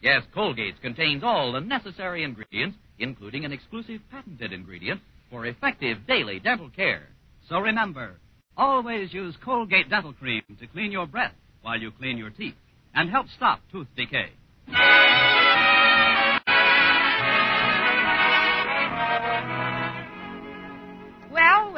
Yes, 0.02 0.24
Colgate 0.34 0.82
contains 0.82 1.24
all 1.24 1.54
the 1.54 1.62
necessary 1.62 2.24
ingredients, 2.24 2.78
including 3.00 3.46
an 3.46 3.54
exclusive 3.54 4.02
patented 4.12 4.52
ingredient 4.52 5.00
for 5.30 5.46
effective 5.46 6.06
daily 6.06 6.38
dental 6.42 6.70
care. 6.76 7.08
So 7.48 7.60
remember, 7.60 8.16
always 8.58 9.14
use 9.14 9.38
Colgate 9.42 9.90
dental 9.90 10.12
cream 10.12 10.44
to 10.60 10.68
clean 10.68 10.92
your 10.92 11.08
breath 11.08 11.34
while 11.62 11.80
you 11.80 11.92
clean 11.92 12.18
your 12.18 12.30
teeth 12.30 12.56
and 12.94 13.10
help 13.10 13.28
stop 13.30 13.62
tooth 13.72 13.88
decay. 13.96 14.32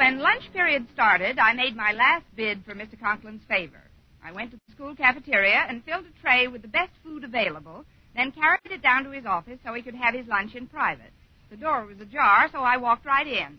When 0.06 0.20
lunch 0.20 0.44
period 0.52 0.86
started, 0.94 1.36
I 1.36 1.52
made 1.52 1.74
my 1.74 1.90
last 1.90 2.26
bid 2.36 2.64
for 2.64 2.76
Mr. 2.76 2.96
Conklin's 2.96 3.42
favor. 3.48 3.82
I 4.24 4.30
went 4.30 4.52
to 4.52 4.56
the 4.56 4.72
school 4.72 4.94
cafeteria 4.94 5.66
and 5.68 5.82
filled 5.82 6.04
a 6.04 6.20
tray 6.22 6.46
with 6.46 6.62
the 6.62 6.68
best 6.68 6.92
food 7.02 7.24
available, 7.24 7.84
then 8.14 8.30
carried 8.30 8.70
it 8.70 8.82
down 8.82 9.02
to 9.02 9.10
his 9.10 9.26
office 9.26 9.58
so 9.64 9.74
he 9.74 9.82
could 9.82 9.96
have 9.96 10.14
his 10.14 10.28
lunch 10.28 10.54
in 10.54 10.68
private. 10.68 11.10
The 11.50 11.56
door 11.56 11.86
was 11.86 12.00
ajar, 12.00 12.48
so 12.52 12.60
I 12.60 12.76
walked 12.76 13.04
right 13.04 13.26
in. 13.26 13.58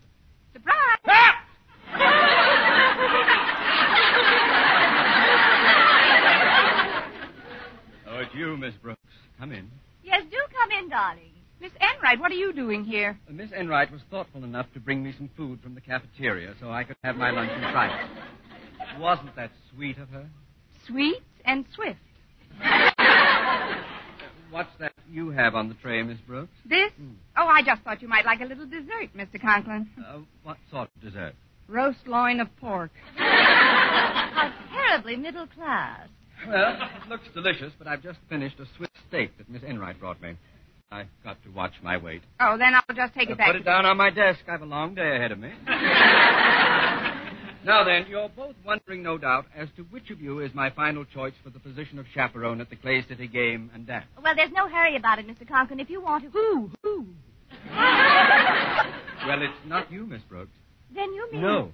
Surprise! 0.53 0.97
Oh, 8.09 8.21
it's 8.21 8.33
you, 8.33 8.55
Miss 8.57 8.73
Brooks. 8.81 9.01
Come 9.37 9.51
in. 9.51 9.69
Yes, 10.01 10.23
do 10.31 10.37
come 10.57 10.71
in, 10.81 10.89
darling. 10.89 11.36
Miss 11.59 11.71
Enright, 11.81 12.19
what 12.19 12.31
are 12.31 12.35
you 12.35 12.53
doing 12.53 12.83
here? 12.83 13.17
Uh, 13.27 13.33
Miss 13.33 13.51
Enright 13.51 13.91
was 13.91 14.01
thoughtful 14.11 14.43
enough 14.43 14.67
to 14.73 14.79
bring 14.79 15.03
me 15.03 15.13
some 15.17 15.29
food 15.35 15.59
from 15.61 15.73
the 15.75 15.81
cafeteria 15.81 16.53
so 16.59 16.69
I 16.71 16.83
could 16.83 16.95
have 17.03 17.15
my 17.15 17.31
lunch 17.31 17.51
in 17.51 17.61
private. 17.61 18.07
Wasn't 18.99 19.35
that 19.35 19.51
sweet 19.73 19.97
of 19.97 20.09
her? 20.09 20.27
Sweet 20.85 21.23
and 21.45 21.65
swift. 21.73 21.99
What's 24.51 24.69
that 24.79 24.93
you 25.11 25.31
have 25.31 25.55
on 25.55 25.67
the 25.67 25.75
tray, 25.75 26.01
Miss 26.03 26.19
Brooks? 26.25 26.53
This? 26.65 26.91
Oh, 27.35 27.47
I 27.47 27.61
just 27.63 27.81
thought 27.81 28.01
you 28.01 28.07
might 28.07 28.25
like 28.25 28.39
a 28.41 28.45
little 28.45 28.65
dessert, 28.65 29.09
Mr. 29.15 29.41
Conklin. 29.41 29.89
Uh, 29.99 30.19
what 30.43 30.57
sort 30.71 30.89
of 30.95 31.01
dessert? 31.01 31.33
Roast 31.67 32.07
loin 32.07 32.39
of 32.39 32.47
pork. 32.57 32.91
How 33.17 34.53
terribly 34.71 35.17
middle 35.17 35.47
class. 35.47 36.07
Well, 36.47 36.77
it 37.03 37.09
looks 37.09 37.25
delicious, 37.33 37.73
but 37.77 37.87
I've 37.87 38.03
just 38.03 38.19
finished 38.29 38.59
a 38.59 38.65
Swiss 38.77 38.89
steak 39.09 39.37
that 39.37 39.49
Miss 39.49 39.63
Enright 39.63 39.99
brought 39.99 40.21
me. 40.21 40.37
I've 40.91 41.07
got 41.23 41.41
to 41.43 41.49
watch 41.49 41.73
my 41.83 41.97
weight. 41.97 42.21
Oh, 42.39 42.57
then 42.57 42.73
I'll 42.73 42.95
just 42.95 43.13
take 43.13 43.29
Uh, 43.29 43.33
it 43.33 43.37
back. 43.37 43.47
put 43.47 43.55
it 43.57 43.65
down 43.65 43.85
on 43.85 43.97
my 43.97 44.09
desk. 44.09 44.39
I've 44.47 44.61
a 44.61 44.65
long 44.65 44.95
day 44.95 45.15
ahead 45.17 45.33
of 45.33 45.39
me. 45.39 45.51
now 47.65 47.83
then, 47.83 48.05
you're 48.09 48.29
both 48.29 48.55
wondering, 48.65 49.03
no 49.03 49.17
doubt, 49.17 49.47
as 49.55 49.67
to 49.75 49.83
which 49.83 50.09
of 50.11 50.21
you 50.21 50.39
is 50.39 50.53
my 50.53 50.69
final 50.69 51.03
choice 51.03 51.33
for 51.43 51.49
the 51.49 51.59
position 51.59 51.99
of 51.99 52.05
chaperone 52.13 52.61
at 52.61 52.69
the 52.69 52.77
Clay 52.77 53.03
City 53.07 53.27
game 53.27 53.69
and 53.73 53.85
dance. 53.85 54.05
Well, 54.23 54.33
there's 54.35 54.51
no 54.53 54.69
hurry 54.69 54.95
about 54.95 55.19
it, 55.19 55.27
Mr. 55.27 55.45
Conklin. 55.47 55.81
If 55.81 55.89
you 55.89 56.01
want 56.01 56.23
to. 56.23 56.29
Who? 56.29 56.71
Who? 56.83 57.05
Well, 59.27 59.41
it's 59.41 59.53
not 59.65 59.91
you, 59.91 60.05
Miss 60.05 60.21
Brooks. 60.29 60.51
Then 60.95 61.11
you 61.13 61.29
mean. 61.33 61.41
No. 61.41 61.71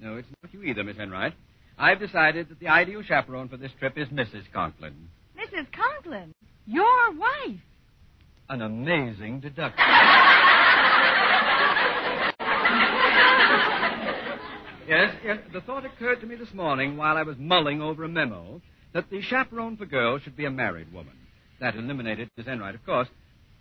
No, 0.00 0.16
it's 0.16 0.28
not 0.42 0.54
you 0.54 0.62
either, 0.62 0.82
Miss 0.84 0.96
Enright. 0.96 1.34
I've 1.76 1.98
decided 1.98 2.48
that 2.48 2.60
the 2.60 2.68
ideal 2.68 3.02
chaperone 3.02 3.48
for 3.48 3.58
this 3.58 3.72
trip 3.78 3.98
is 3.98 4.08
Mrs. 4.08 4.44
Conklin. 4.54 4.94
Mrs. 5.36 5.66
Conklin. 5.72 6.32
Your 6.66 7.12
wife. 7.12 7.60
An 8.50 8.62
amazing 8.62 9.40
deduction. 9.40 9.84
yes, 14.88 15.14
yes, 15.22 15.38
the 15.52 15.60
thought 15.66 15.84
occurred 15.84 16.22
to 16.22 16.26
me 16.26 16.34
this 16.34 16.54
morning 16.54 16.96
while 16.96 17.18
I 17.18 17.24
was 17.24 17.36
mulling 17.38 17.82
over 17.82 18.04
a 18.04 18.08
memo 18.08 18.62
that 18.94 19.10
the 19.10 19.20
chaperone 19.20 19.76
for 19.76 19.84
girls 19.84 20.22
should 20.22 20.34
be 20.34 20.46
a 20.46 20.50
married 20.50 20.90
woman. 20.94 21.12
That 21.60 21.76
eliminated 21.76 22.30
Miss 22.38 22.46
Enright, 22.46 22.74
of 22.74 22.86
course. 22.86 23.08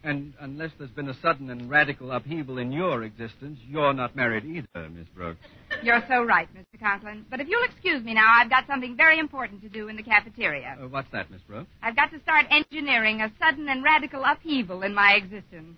And 0.07 0.33
unless 0.39 0.71
there's 0.79 0.91
been 0.91 1.09
a 1.09 1.21
sudden 1.21 1.49
and 1.49 1.69
radical 1.69 2.13
upheaval 2.13 2.59
in 2.59 2.71
your 2.71 3.03
existence, 3.03 3.59
you're 3.67 3.93
not 3.93 4.15
married 4.15 4.45
either, 4.45 4.87
Miss 4.87 5.05
Brooks. 5.13 5.41
You're 5.83 6.01
so 6.07 6.23
right, 6.23 6.47
Mr. 6.55 6.79
Conklin. 6.79 7.25
But 7.29 7.41
if 7.41 7.49
you'll 7.49 7.65
excuse 7.65 8.01
me 8.05 8.13
now, 8.13 8.25
I've 8.39 8.49
got 8.49 8.65
something 8.67 8.95
very 8.95 9.19
important 9.19 9.61
to 9.63 9.67
do 9.67 9.89
in 9.89 9.97
the 9.97 10.03
cafeteria. 10.03 10.77
Uh, 10.81 10.87
what's 10.87 11.11
that, 11.11 11.29
Miss 11.29 11.41
Brooks? 11.41 11.67
I've 11.83 11.97
got 11.97 12.09
to 12.11 12.21
start 12.21 12.45
engineering 12.49 13.19
a 13.19 13.29
sudden 13.37 13.67
and 13.67 13.83
radical 13.83 14.23
upheaval 14.23 14.83
in 14.83 14.93
my 14.93 15.11
existence. 15.11 15.75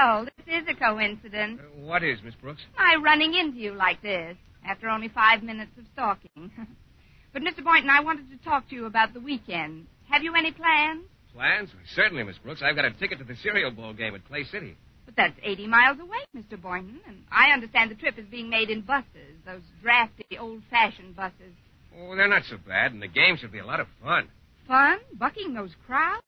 Well, 0.00 0.24
this 0.24 0.62
is 0.62 0.68
a 0.68 0.74
coincidence. 0.74 1.60
Uh, 1.60 1.86
what 1.86 2.02
is, 2.02 2.20
Miss 2.24 2.34
Brooks? 2.36 2.62
My 2.78 2.96
running 3.02 3.34
into 3.34 3.58
you 3.58 3.74
like 3.74 4.00
this 4.00 4.34
after 4.66 4.88
only 4.88 5.08
five 5.08 5.42
minutes 5.42 5.72
of 5.78 5.84
stalking. 5.92 6.50
but, 7.34 7.42
Mr. 7.42 7.62
Boynton, 7.62 7.90
I 7.90 8.00
wanted 8.00 8.30
to 8.30 8.42
talk 8.42 8.66
to 8.70 8.74
you 8.74 8.86
about 8.86 9.12
the 9.12 9.20
weekend. 9.20 9.86
Have 10.08 10.22
you 10.22 10.34
any 10.34 10.52
plans? 10.52 11.04
Plans? 11.34 11.68
Certainly, 11.94 12.22
Miss 12.22 12.38
Brooks. 12.38 12.62
I've 12.64 12.76
got 12.76 12.86
a 12.86 12.92
ticket 12.92 13.18
to 13.18 13.24
the 13.24 13.36
cereal 13.42 13.70
bowl 13.72 13.92
game 13.92 14.14
at 14.14 14.26
Clay 14.26 14.44
City. 14.44 14.74
But 15.04 15.16
that's 15.16 15.36
80 15.42 15.66
miles 15.66 15.98
away, 16.00 16.24
Mr. 16.34 16.60
Boynton. 16.60 17.00
And 17.06 17.18
I 17.30 17.50
understand 17.52 17.90
the 17.90 17.94
trip 17.94 18.18
is 18.18 18.26
being 18.30 18.48
made 18.48 18.70
in 18.70 18.80
buses, 18.80 19.36
those 19.44 19.62
drafty, 19.82 20.38
old-fashioned 20.38 21.14
buses. 21.14 21.52
Oh, 21.94 22.16
they're 22.16 22.26
not 22.26 22.44
so 22.48 22.56
bad, 22.66 22.92
and 22.92 23.02
the 23.02 23.08
game 23.08 23.36
should 23.36 23.52
be 23.52 23.58
a 23.58 23.66
lot 23.66 23.80
of 23.80 23.86
fun. 24.02 24.28
Fun, 24.66 24.98
bucking 25.18 25.52
those 25.52 25.74
crowds. 25.86 26.22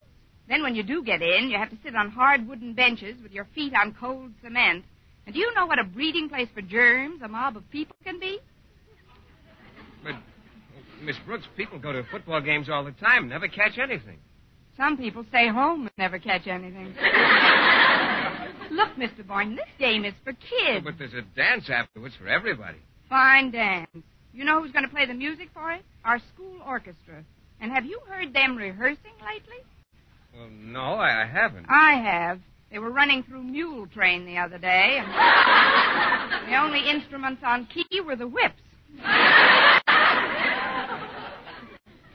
Then 0.48 0.62
when 0.62 0.74
you 0.74 0.82
do 0.82 1.02
get 1.02 1.22
in, 1.22 1.48
you 1.50 1.58
have 1.58 1.70
to 1.70 1.78
sit 1.84 1.94
on 1.94 2.10
hard 2.10 2.46
wooden 2.46 2.74
benches 2.74 3.16
with 3.22 3.32
your 3.32 3.46
feet 3.54 3.72
on 3.74 3.94
cold 3.98 4.32
cement. 4.42 4.84
And 5.24 5.34
do 5.34 5.40
you 5.40 5.52
know 5.54 5.66
what 5.66 5.78
a 5.78 5.84
breeding 5.84 6.28
place 6.28 6.48
for 6.52 6.62
germs 6.62 7.22
a 7.22 7.28
mob 7.28 7.56
of 7.56 7.68
people 7.70 7.96
can 8.04 8.18
be? 8.18 8.38
But, 10.02 10.14
Miss 11.02 11.16
Brooks, 11.24 11.44
people 11.56 11.78
go 11.78 11.92
to 11.92 12.02
football 12.10 12.40
games 12.40 12.68
all 12.68 12.84
the 12.84 12.92
time, 12.92 13.28
never 13.28 13.46
catch 13.46 13.78
anything. 13.78 14.18
Some 14.76 14.96
people 14.96 15.24
stay 15.28 15.48
home 15.48 15.82
and 15.82 15.90
never 15.98 16.18
catch 16.18 16.46
anything. 16.46 16.94
Look, 18.70 18.88
Mr. 18.96 19.26
Boynton, 19.26 19.56
this 19.56 19.66
game 19.78 20.04
is 20.04 20.14
for 20.24 20.32
kids. 20.32 20.84
But 20.84 20.94
there's 20.98 21.12
a 21.14 21.22
dance 21.36 21.68
afterwards 21.68 22.14
for 22.18 22.26
everybody. 22.26 22.78
Fine 23.08 23.50
dance. 23.50 23.88
You 24.32 24.44
know 24.44 24.62
who's 24.62 24.72
going 24.72 24.84
to 24.84 24.90
play 24.90 25.04
the 25.06 25.14
music 25.14 25.50
for 25.52 25.72
it? 25.72 25.82
Our 26.04 26.18
school 26.34 26.56
orchestra. 26.66 27.22
And 27.60 27.70
have 27.70 27.84
you 27.84 28.00
heard 28.08 28.32
them 28.32 28.56
rehearsing 28.56 29.12
lately? 29.20 29.58
Well, 30.34 30.48
no, 30.50 30.80
I, 30.80 31.22
I 31.22 31.26
haven't. 31.26 31.66
I 31.68 31.94
have. 31.94 32.40
They 32.70 32.78
were 32.78 32.90
running 32.90 33.22
through 33.22 33.42
Mule 33.42 33.86
Train 33.86 34.24
the 34.24 34.38
other 34.38 34.56
day, 34.56 34.98
and 34.98 36.48
the 36.50 36.56
only 36.56 36.88
instruments 36.88 37.42
on 37.44 37.66
key 37.66 38.00
were 38.00 38.16
the 38.16 38.26
whips. 38.26 38.54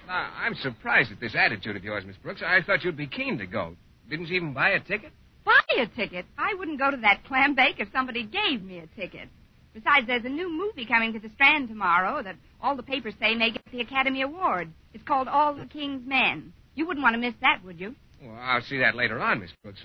Now, 0.08 0.32
I'm 0.42 0.56
surprised 0.56 1.12
at 1.12 1.20
this 1.20 1.36
attitude 1.36 1.76
of 1.76 1.84
yours, 1.84 2.06
Miss 2.08 2.16
Brooks. 2.18 2.42
I 2.44 2.62
thought 2.62 2.84
you'd 2.84 2.98
be 2.98 3.08
keen 3.08 3.38
to 3.38 3.46
go. 3.46 3.76
Didn't 4.10 4.28
you 4.28 4.38
even 4.38 4.54
buy 4.54 4.70
a 4.70 4.80
ticket? 4.80 5.12
Buy 5.46 5.62
a 5.78 5.86
ticket? 5.86 6.26
I 6.38 6.56
wouldn't 6.56 6.80
go 6.80 6.90
to 6.90 6.98
that 6.98 7.24
clam 7.28 7.56
bake 7.56 7.80
if 7.80 7.90
somebody 7.94 8.24
gave 8.24 8.64
me 8.64 8.80
a 8.80 8.88
ticket. 9.00 9.30
Besides, 9.74 10.08
there's 10.08 10.26
a 10.26 10.30
new 10.30 10.50
movie 10.52 10.88
coming 10.88 11.14
to 11.14 11.20
the 11.20 11.30
Strand 11.36 11.68
tomorrow 11.68 12.24
that 12.24 12.36
all 12.62 12.76
the 12.76 12.84
papers 12.84 13.14
say 13.20 13.36
may 13.36 13.52
get 13.52 13.62
the 13.72 13.82
Academy 13.82 14.24
Award. 14.24 14.72
It's 14.94 15.04
called 15.04 15.28
All 15.28 15.54
the 15.54 15.66
King's 15.66 16.08
Men. 16.08 16.54
You 16.74 16.88
wouldn't 16.88 17.04
want 17.04 17.14
to 17.14 17.20
miss 17.20 17.36
that, 17.42 17.64
would 17.64 17.80
you? 17.80 17.96
Well, 18.22 18.36
I'll 18.40 18.62
see 18.62 18.80
that 18.80 18.96
later 18.96 19.20
on, 19.20 19.40
Miss 19.40 19.52
Brooks. 19.64 19.80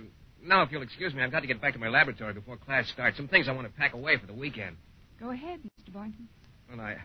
Now, 0.45 0.63
if 0.63 0.73
you'll 0.73 0.83
excuse 0.83 1.15
me, 1.15 1.23
I've 1.23 1.31
got 1.31 1.41
to 1.41 1.47
get 1.47 1.61
back 1.61 1.75
to 1.75 1.79
my 1.79 1.89
laboratory 1.89 2.35
before 2.35 2.57
class 2.57 2.89
starts. 2.93 3.17
Some 3.17 3.29
things 3.29 3.49
I 3.49 3.53
want 3.53 3.67
to 3.67 3.73
pack 3.75 3.95
away 3.95 4.17
for 4.19 4.27
the 4.27 4.33
weekend. 4.35 4.77
Go 5.21 5.31
ahead, 5.31 5.61
Mr. 5.61 5.93
Boynton. 5.93 6.29
Well, 6.69 6.81
I, 6.81 6.97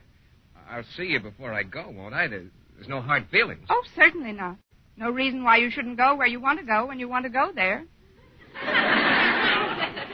I'll 0.69 0.85
see 0.95 1.03
you 1.03 1.19
before 1.19 1.53
I 1.53 1.63
go, 1.63 1.89
won't 1.89 2.15
I? 2.15 2.27
There's 2.27 2.49
no 2.87 3.01
hard 3.01 3.27
feelings. 3.29 3.65
Oh, 3.69 3.83
certainly 3.95 4.31
not. 4.31 4.57
No 4.97 5.11
reason 5.11 5.43
why 5.43 5.57
you 5.57 5.69
shouldn't 5.69 5.97
go 5.97 6.15
where 6.15 6.27
you 6.27 6.39
want 6.39 6.59
to 6.59 6.65
go 6.65 6.87
when 6.87 6.99
you 6.99 7.07
want 7.07 7.25
to 7.25 7.29
go 7.29 7.51
there. 7.53 7.81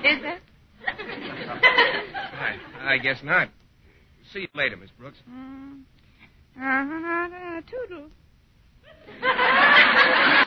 Is 0.03 0.21
there? 0.21 0.39
I, 0.85 2.57
I 2.81 2.97
guess 2.97 3.19
not. 3.23 3.49
See 4.33 4.39
you 4.41 4.47
later, 4.53 4.75
Miss 4.75 4.89
Brooks. 4.99 5.17
Mm. 5.29 5.83
Uh, 6.59 7.61
toodle. 7.69 8.09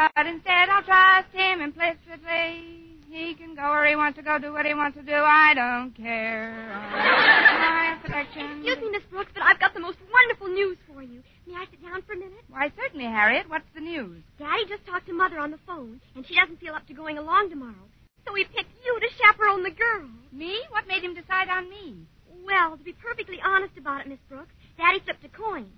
But 0.00 0.26
instead, 0.26 0.68
I'll 0.70 0.82
trust 0.82 1.28
him 1.34 1.60
implicitly. 1.60 2.96
He 3.10 3.34
can 3.34 3.54
go 3.54 3.68
where 3.68 3.86
he 3.86 3.96
wants 3.96 4.16
to 4.16 4.22
go, 4.22 4.38
do 4.38 4.52
what 4.52 4.64
he 4.64 4.72
wants 4.72 4.96
to 4.96 5.02
do. 5.02 5.12
I 5.12 5.52
don't 5.52 5.92
care. 5.92 6.54
My 6.72 7.98
affection. 8.00 8.64
Excuse 8.64 8.78
me, 8.80 8.90
Miss 8.92 9.02
Brooks, 9.10 9.32
but 9.34 9.42
I've 9.42 9.58
got 9.60 9.74
the 9.74 9.80
most 9.80 9.98
wonderful 10.10 10.48
news 10.48 10.78
for 10.86 11.02
you. 11.02 11.20
May 11.46 11.54
I 11.58 11.66
sit 11.68 11.82
down 11.82 12.00
for 12.06 12.14
a 12.14 12.16
minute? 12.16 12.46
Why, 12.48 12.72
certainly, 12.80 13.04
Harriet. 13.04 13.50
What's 13.50 13.68
the 13.74 13.80
news? 13.80 14.22
Daddy 14.38 14.64
just 14.68 14.86
talked 14.86 15.06
to 15.08 15.12
Mother 15.12 15.38
on 15.38 15.50
the 15.50 15.58
phone, 15.66 16.00
and 16.14 16.24
she 16.24 16.34
doesn't 16.34 16.60
feel 16.60 16.74
up 16.74 16.86
to 16.86 16.94
going 16.94 17.18
along 17.18 17.50
tomorrow. 17.50 17.90
So 18.24 18.32
he 18.34 18.44
picked 18.44 18.72
you 18.84 19.00
to 19.00 19.08
chaperone 19.18 19.64
the 19.64 19.74
girls. 19.74 20.12
Me? 20.32 20.56
What 20.70 20.86
made 20.86 21.02
him 21.02 21.14
decide 21.14 21.50
on 21.50 21.68
me? 21.68 22.06
Well, 22.46 22.78
to 22.78 22.84
be 22.84 22.94
perfectly 22.94 23.36
honest 23.44 23.76
about 23.76 24.00
it, 24.02 24.08
Miss 24.08 24.22
Brooks, 24.28 24.54
Daddy 24.78 25.00
flipped 25.00 25.24
a 25.24 25.28
coin. 25.28 25.68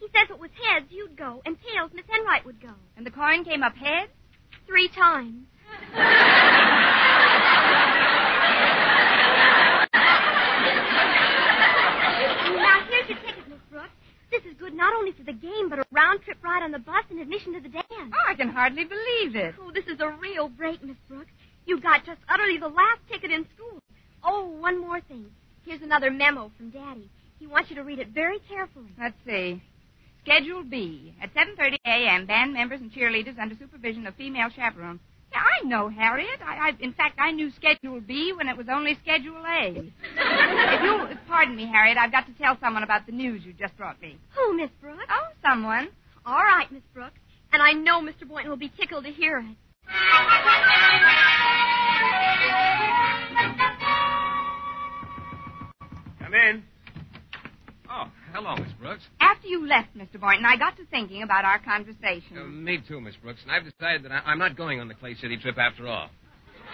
He 0.00 0.06
says 0.16 0.30
it 0.30 0.40
was 0.40 0.50
heads, 0.56 0.86
you'd 0.88 1.16
go, 1.16 1.42
and 1.44 1.58
tails, 1.60 1.90
Miss 1.94 2.06
Enright 2.08 2.46
would 2.46 2.60
go. 2.60 2.72
And 2.96 3.04
the 3.04 3.10
coin 3.10 3.44
came 3.44 3.62
up 3.62 3.76
heads? 3.76 4.10
Three 4.66 4.88
times. 4.88 5.44
now, 12.56 12.80
here's 12.88 13.08
your 13.10 13.18
ticket, 13.18 13.48
Miss 13.48 13.58
Brooks. 13.70 13.90
This 14.30 14.42
is 14.44 14.54
good 14.58 14.72
not 14.72 14.94
only 14.96 15.12
for 15.12 15.22
the 15.22 15.34
game, 15.34 15.68
but 15.68 15.80
a 15.80 15.84
round 15.92 16.22
trip 16.22 16.38
ride 16.42 16.62
on 16.62 16.72
the 16.72 16.78
bus 16.78 17.04
and 17.10 17.20
admission 17.20 17.52
to 17.52 17.60
the 17.60 17.68
dance. 17.68 17.86
Oh, 17.90 18.26
I 18.26 18.34
can 18.34 18.48
hardly 18.48 18.84
believe 18.84 19.36
it. 19.36 19.54
Oh, 19.60 19.70
this 19.70 19.84
is 19.84 20.00
a 20.00 20.16
real 20.18 20.48
break, 20.48 20.82
Miss 20.82 20.96
Brooks. 21.08 21.32
You 21.66 21.78
got 21.78 22.06
just 22.06 22.20
utterly 22.28 22.56
the 22.56 22.68
last 22.68 23.00
ticket 23.12 23.30
in 23.30 23.46
school. 23.54 23.82
Oh, 24.24 24.46
one 24.46 24.80
more 24.80 25.02
thing. 25.02 25.26
Here's 25.66 25.82
another 25.82 26.10
memo 26.10 26.50
from 26.56 26.70
Daddy. 26.70 27.10
He 27.38 27.46
wants 27.46 27.68
you 27.68 27.76
to 27.76 27.82
read 27.84 27.98
it 27.98 28.08
very 28.08 28.38
carefully. 28.48 28.92
Let's 28.98 29.16
see. 29.26 29.62
Schedule 30.22 30.64
B. 30.64 31.14
At 31.22 31.34
7.30 31.34 31.76
a.m., 31.86 32.26
band 32.26 32.52
members 32.52 32.80
and 32.80 32.92
cheerleaders 32.92 33.38
under 33.38 33.54
supervision 33.56 34.06
of 34.06 34.14
female 34.14 34.48
chaperones. 34.54 35.00
Yeah, 35.32 35.38
I 35.38 35.64
know, 35.66 35.88
Harriet. 35.88 36.40
I, 36.44 36.70
I, 36.70 36.72
in 36.80 36.92
fact, 36.92 37.18
I 37.18 37.30
knew 37.30 37.50
Schedule 37.52 38.00
B 38.00 38.32
when 38.36 38.48
it 38.48 38.56
was 38.56 38.66
only 38.70 38.98
Schedule 39.02 39.44
A. 39.46 39.68
if 40.16 40.82
you'll 40.82 41.08
pardon 41.28 41.56
me, 41.56 41.66
Harriet, 41.66 41.96
I've 41.98 42.10
got 42.10 42.26
to 42.26 42.32
tell 42.32 42.58
someone 42.60 42.82
about 42.82 43.06
the 43.06 43.12
news 43.12 43.42
you 43.44 43.52
just 43.52 43.76
brought 43.76 44.00
me. 44.02 44.18
Who, 44.36 44.56
Miss 44.56 44.70
Brooks? 44.80 45.04
Oh, 45.08 45.28
someone. 45.42 45.88
All 46.26 46.42
right, 46.42 46.70
Miss 46.72 46.82
Brooks. 46.92 47.18
And 47.52 47.62
I 47.62 47.72
know 47.72 48.00
Mr. 48.00 48.28
Boynton 48.28 48.50
will 48.50 48.56
be 48.56 48.72
tickled 48.78 49.04
to 49.04 49.10
hear 49.10 49.38
it. 49.38 49.56
Come 56.20 56.34
in. 56.34 56.62
Oh, 57.92 58.06
hello, 58.32 58.54
Miss 58.54 58.72
Brooks. 58.80 59.02
After 59.20 59.48
you 59.48 59.66
left, 59.66 59.96
Mr. 59.96 60.20
Boynton, 60.20 60.44
I 60.44 60.56
got 60.56 60.76
to 60.76 60.84
thinking 60.86 61.24
about 61.24 61.44
our 61.44 61.58
conversation. 61.58 62.38
Uh, 62.38 62.44
me 62.44 62.78
too, 62.86 63.00
Miss 63.00 63.16
Brooks. 63.16 63.40
And 63.42 63.50
I've 63.50 63.64
decided 63.64 64.04
that 64.04 64.12
I, 64.12 64.30
I'm 64.30 64.38
not 64.38 64.56
going 64.56 64.78
on 64.78 64.86
the 64.86 64.94
Clay 64.94 65.14
City 65.14 65.36
trip 65.36 65.58
after 65.58 65.88
all. 65.88 66.08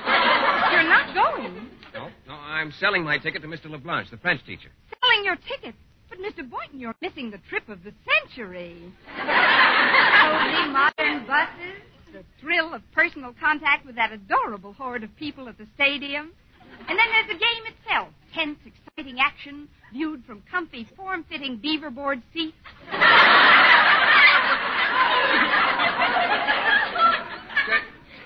You're 0.05 0.83
not 0.83 1.15
going. 1.15 1.71
No, 1.95 2.11
no, 2.27 2.35
I'm 2.35 2.71
selling 2.79 3.03
my 3.03 3.17
ticket 3.17 3.41
to 3.41 3.49
Mr. 3.49 3.71
LeBlanche, 3.71 4.11
the 4.11 4.19
French 4.19 4.45
teacher. 4.45 4.69
Selling 5.01 5.25
your 5.25 5.37
ticket. 5.37 5.75
But, 6.11 6.19
Mr. 6.19 6.49
Boynton, 6.49 6.79
you're 6.79 6.95
missing 7.01 7.31
the 7.31 7.41
trip 7.49 7.67
of 7.71 7.83
the 7.83 7.93
century. 8.05 8.77
Cozy 9.17 10.69
modern 10.69 11.27
buses, 11.27 11.81
the 12.13 12.25
thrill 12.43 12.75
of 12.75 12.83
personal 12.93 13.35
contact 13.41 13.87
with 13.87 13.97
that 13.97 14.13
adorable 14.13 14.75
horde 14.75 15.03
of 15.03 15.17
people 15.17 15.49
at 15.49 15.57
the 15.57 15.67
stadium. 15.75 16.33
And 16.89 16.99
then 16.99 17.07
there's 17.13 17.29
the 17.29 17.35
game 17.35 17.75
itself. 17.75 18.09
Tense, 18.35 18.59
exciting 18.67 19.19
action, 19.21 19.69
viewed 19.93 20.25
from 20.25 20.43
comfy, 20.51 20.87
form-fitting 20.97 21.59
beaver-board 21.59 22.23
seats. 22.33 22.57
Ju- 27.67 27.73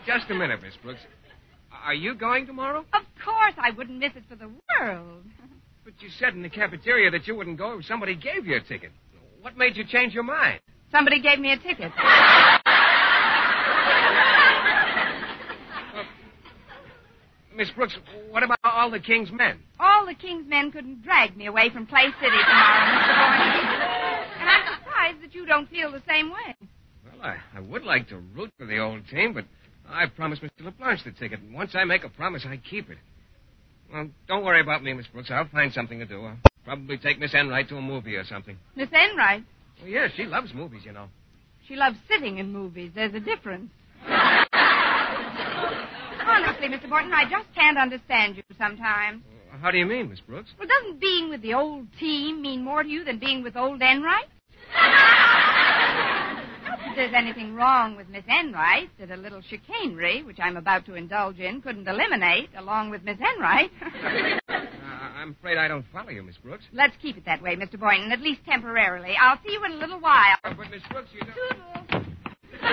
Just 0.06 0.30
a 0.30 0.34
minute, 0.34 0.60
Miss 0.62 0.74
Brooks. 0.82 1.00
Are 1.84 1.94
you 1.94 2.14
going 2.14 2.46
tomorrow? 2.46 2.80
Of 2.92 3.02
course, 3.24 3.54
I 3.58 3.70
wouldn't 3.70 3.98
miss 3.98 4.12
it 4.16 4.24
for 4.28 4.36
the 4.36 4.48
world. 4.48 5.24
But 5.84 5.94
you 6.00 6.08
said 6.18 6.34
in 6.34 6.42
the 6.42 6.50
cafeteria 6.50 7.10
that 7.10 7.26
you 7.26 7.34
wouldn't 7.34 7.58
go 7.58 7.78
if 7.78 7.86
somebody 7.86 8.14
gave 8.14 8.46
you 8.46 8.56
a 8.56 8.60
ticket. 8.60 8.90
What 9.40 9.56
made 9.56 9.76
you 9.76 9.84
change 9.86 10.12
your 10.12 10.22
mind? 10.24 10.60
Somebody 10.92 11.20
gave 11.22 11.38
me 11.38 11.52
a 11.52 11.56
ticket. 11.56 11.90
Miss 17.60 17.68
Brooks, 17.72 17.94
what 18.30 18.42
about 18.42 18.58
all 18.64 18.90
the 18.90 18.98
king's 18.98 19.30
men? 19.30 19.58
All 19.78 20.06
the 20.06 20.14
king's 20.14 20.48
men 20.48 20.72
couldn't 20.72 21.02
drag 21.02 21.36
me 21.36 21.44
away 21.44 21.68
from 21.68 21.86
Clay 21.86 22.06
City 22.18 22.38
tomorrow, 22.38 22.86
Mr. 22.86 23.18
Boynton. 23.20 24.40
And 24.40 24.48
I'm 24.48 24.78
surprised 24.78 25.22
that 25.22 25.34
you 25.34 25.44
don't 25.44 25.68
feel 25.68 25.92
the 25.92 26.00
same 26.08 26.30
way. 26.30 26.54
Well, 27.04 27.20
I, 27.20 27.36
I 27.54 27.60
would 27.60 27.84
like 27.84 28.08
to 28.08 28.16
root 28.34 28.50
for 28.58 28.64
the 28.64 28.78
old 28.78 29.06
team, 29.08 29.34
but 29.34 29.44
I 29.86 30.06
promised 30.06 30.40
Mr. 30.40 30.64
LeBlanche 30.64 31.04
the 31.04 31.10
ticket, 31.10 31.40
and 31.40 31.52
once 31.52 31.72
I 31.74 31.84
make 31.84 32.02
a 32.02 32.08
promise, 32.08 32.46
I 32.48 32.56
keep 32.56 32.88
it. 32.88 32.96
Well, 33.92 34.08
don't 34.26 34.42
worry 34.42 34.62
about 34.62 34.82
me, 34.82 34.94
Miss 34.94 35.06
Brooks. 35.08 35.30
I'll 35.30 35.46
find 35.48 35.70
something 35.70 35.98
to 35.98 36.06
do. 36.06 36.24
I'll 36.24 36.38
probably 36.64 36.96
take 36.96 37.18
Miss 37.18 37.34
Enright 37.34 37.68
to 37.68 37.76
a 37.76 37.82
movie 37.82 38.16
or 38.16 38.24
something. 38.24 38.56
Miss 38.74 38.88
Enright, 38.90 39.44
Well, 39.82 39.90
yeah, 39.90 40.08
she 40.16 40.24
loves 40.24 40.54
movies, 40.54 40.80
you 40.86 40.92
know. 40.92 41.08
she 41.68 41.76
loves 41.76 41.98
sitting 42.10 42.38
in 42.38 42.54
movies. 42.54 42.92
There's 42.94 43.12
a 43.12 43.20
difference. 43.20 43.70
Honestly, 46.60 46.76
Mr. 46.76 46.90
Boynton, 46.90 47.14
I 47.14 47.24
just 47.24 47.46
can't 47.54 47.78
understand 47.78 48.36
you 48.36 48.42
sometimes. 48.58 49.22
How 49.62 49.70
do 49.70 49.78
you 49.78 49.86
mean, 49.86 50.10
Miss 50.10 50.20
Brooks? 50.20 50.50
Well, 50.58 50.68
doesn't 50.68 51.00
being 51.00 51.30
with 51.30 51.40
the 51.40 51.54
old 51.54 51.86
team 51.98 52.42
mean 52.42 52.62
more 52.62 52.82
to 52.82 52.88
you 52.88 53.02
than 53.02 53.18
being 53.18 53.42
with 53.42 53.56
old 53.56 53.80
Enright? 53.80 54.26
Not 56.66 56.78
that 56.78 56.92
there's 56.96 57.14
anything 57.16 57.54
wrong 57.54 57.96
with 57.96 58.10
Miss 58.10 58.24
Enright 58.28 58.90
that 58.98 59.10
a 59.10 59.16
little 59.16 59.40
chicanery, 59.40 60.22
which 60.22 60.36
I'm 60.38 60.58
about 60.58 60.84
to 60.86 60.96
indulge 60.96 61.38
in, 61.38 61.62
couldn't 61.62 61.88
eliminate 61.88 62.50
along 62.54 62.90
with 62.90 63.04
Miss 63.04 63.16
Enright. 63.18 63.70
Uh, 63.80 64.60
I'm 65.16 65.34
afraid 65.40 65.56
I 65.56 65.66
don't 65.66 65.86
follow 65.90 66.10
you, 66.10 66.22
Miss 66.22 66.36
Brooks. 66.36 66.64
Let's 66.74 66.94
keep 67.00 67.16
it 67.16 67.24
that 67.24 67.40
way, 67.42 67.56
Mr. 67.56 67.80
Boynton, 67.80 68.12
at 68.12 68.20
least 68.20 68.42
temporarily. 68.46 69.14
I'll 69.18 69.38
see 69.46 69.52
you 69.52 69.64
in 69.64 69.72
a 69.72 69.76
little 69.76 70.00
while. 70.00 70.36
But, 70.42 70.70
Miss 70.70 70.82
Brooks, 70.90 71.08
you 71.14 71.20
don't... 71.20 71.88
Toodle. 71.88 72.04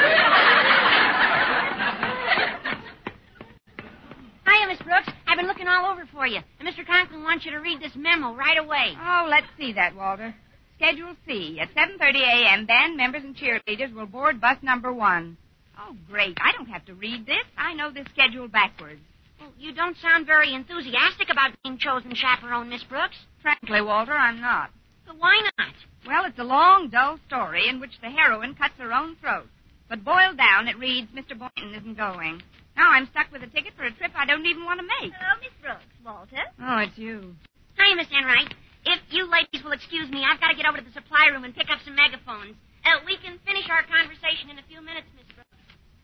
Hiya, 4.48 4.68
Miss 4.68 4.77
Brooks. 4.88 5.10
I've 5.28 5.38
been 5.38 5.48
looking 5.48 5.68
all 5.68 5.92
over 5.92 6.08
for 6.14 6.26
you. 6.26 6.40
And 6.60 6.68
Mr. 6.68 6.88
Conklin 6.88 7.22
wants 7.22 7.44
you 7.44 7.52
to 7.52 7.58
read 7.58 7.82
this 7.82 7.92
memo 7.96 8.34
right 8.34 8.58
away. 8.58 8.96
Oh, 8.98 9.28
let's 9.30 9.48
see 9.60 9.74
that, 9.74 9.96
Walter. 9.96 10.34
Schedule 10.78 11.14
C. 11.28 11.60
At 11.60 11.76
7.30 11.76 12.22
a.m., 12.22 12.66
band 12.66 12.96
members 12.96 13.24
and 13.24 13.36
cheerleaders 13.36 13.94
will 13.94 14.06
board 14.06 14.40
bus 14.40 14.58
number 14.62 14.94
one. 14.94 15.36
Oh, 15.78 15.94
great. 16.10 16.38
I 16.42 16.54
don't 16.54 16.70
have 16.70 16.86
to 16.86 16.94
read 16.94 17.26
this. 17.26 17.44
I 17.58 17.74
know 17.74 17.92
this 17.92 18.08
schedule 18.14 18.48
backwards. 18.48 19.02
Well, 19.42 19.52
you 19.60 19.74
don't 19.74 19.98
sound 19.98 20.26
very 20.26 20.54
enthusiastic 20.54 21.30
about 21.30 21.52
being 21.64 21.78
chosen 21.78 22.16
chaperone, 22.16 22.70
Miss 22.70 22.84
Brooks. 22.84 23.18
Frankly, 23.42 23.82
Walter, 23.82 24.14
I'm 24.14 24.40
not. 24.40 24.70
But 25.06 25.18
why 25.20 25.42
not? 25.58 25.74
Well, 26.08 26.24
it's 26.26 26.40
a 26.40 26.44
long, 26.44 26.90
dull 26.90 27.20
story 27.28 27.68
in 27.68 27.82
which 27.82 28.00
the 28.02 28.10
heroine 28.10 28.56
cuts 28.56 28.76
her 28.78 28.94
own 28.94 29.18
throat. 29.18 29.48
But 29.90 30.06
boiled 30.06 30.38
down, 30.38 30.70
it 30.70 30.80
reads, 30.80 31.10
Mr. 31.12 31.38
Boynton 31.38 31.76
isn't 31.76 31.98
going. 31.98 32.42
Now 32.78 32.94
I'm 32.94 33.10
stuck 33.10 33.32
with 33.34 33.42
a 33.42 33.50
ticket 33.50 33.74
for 33.76 33.84
a 33.90 33.92
trip 33.98 34.12
I 34.16 34.26
don't 34.30 34.46
even 34.46 34.64
want 34.64 34.80
to 34.80 34.86
make. 34.86 35.12
Hello, 35.18 35.34
Miss 35.42 35.52
Brooks. 35.62 35.90
Walter. 36.06 36.46
Oh, 36.62 36.78
it's 36.86 36.98
you. 36.98 37.34
Hi, 37.78 37.94
Miss 37.98 38.08
Enright. 38.14 38.54
If 38.86 39.02
you 39.10 39.26
ladies 39.26 39.66
will 39.66 39.74
excuse 39.74 40.10
me, 40.10 40.24
I've 40.24 40.40
got 40.40 40.54
to 40.54 40.56
get 40.56 40.66
over 40.70 40.78
to 40.78 40.86
the 40.86 40.94
supply 40.94 41.28
room 41.34 41.44
and 41.44 41.54
pick 41.58 41.68
up 41.74 41.80
some 41.84 41.96
megaphones. 41.98 42.56
Uh, 42.86 43.02
we 43.06 43.18
can 43.20 43.42
finish 43.44 43.68
our 43.68 43.84
conversation 43.84 44.54
in 44.54 44.62
a 44.62 44.66
few 44.70 44.80
minutes, 44.80 45.10
Miss 45.18 45.26
Brooks. 45.36 45.50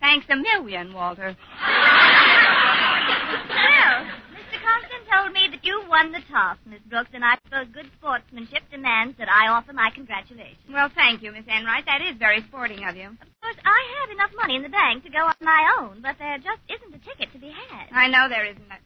Thanks 0.01 0.25
a 0.29 0.35
million, 0.35 0.91
Walter. 0.93 1.37
Well. 3.53 4.07
Told 5.13 5.33
me 5.33 5.47
that 5.51 5.63
you 5.63 5.83
won 5.89 6.11
the 6.11 6.21
toss, 6.31 6.57
Miss 6.65 6.81
Brooks, 6.89 7.13
and 7.13 7.23
I 7.23 7.37
suppose 7.45 7.67
good 7.73 7.89
sportsmanship 8.01 8.65
demands 8.71 9.17
that 9.17 9.29
I 9.29 9.47
offer 9.53 9.73
my 9.73 9.89
congratulations. 9.93 10.57
Well, 10.71 10.89
thank 10.89 11.21
you, 11.21 11.31
Miss 11.31 11.45
Enright. 11.45 11.85
That 11.85 12.01
is 12.01 12.17
very 12.17 12.41
sporting 12.49 12.83
of 12.83 12.95
you. 12.95 13.13
Of 13.13 13.29
course, 13.41 13.59
I 13.61 13.79
have 14.01 14.09
enough 14.09 14.33
money 14.35 14.55
in 14.55 14.63
the 14.63 14.73
bank 14.73 15.03
to 15.03 15.11
go 15.11 15.21
on 15.29 15.35
my 15.41 15.77
own, 15.77 16.01
but 16.01 16.17
there 16.17 16.37
just 16.37 16.61
isn't 16.65 16.95
a 16.95 17.01
ticket 17.05 17.31
to 17.33 17.39
be 17.39 17.53
had. 17.53 17.93
I 17.93 18.07
know 18.09 18.27
there 18.29 18.45
isn't. 18.45 18.65
A... 18.65 18.77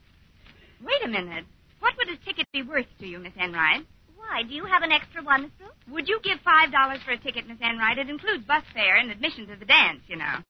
Wait 0.83 1.01
a 1.05 1.07
minute. 1.07 1.45
What 1.79 1.95
would 1.97 2.09
a 2.09 2.17
ticket 2.25 2.47
be 2.51 2.63
worth 2.63 2.89
to 2.99 3.07
you, 3.07 3.19
Miss 3.19 3.33
Enright? 3.39 3.85
Why, 4.17 4.43
do 4.43 4.53
you 4.53 4.65
have 4.65 4.83
an 4.83 4.91
extra 4.91 5.23
one, 5.23 5.43
Miss 5.43 5.55
Brooks? 5.57 5.77
Would 5.89 6.09
you 6.09 6.19
give 6.23 6.39
five 6.43 6.71
dollars 6.71 6.99
for 7.05 7.11
a 7.11 7.17
ticket, 7.17 7.47
Miss 7.47 7.61
Enright? 7.61 7.97
It 7.97 8.09
includes 8.09 8.43
bus 8.43 8.63
fare 8.73 8.97
and 8.97 9.11
admission 9.11 9.47
to 9.47 9.55
the 9.55 9.65
dance, 9.65 10.01
you 10.07 10.17
know. 10.17 10.43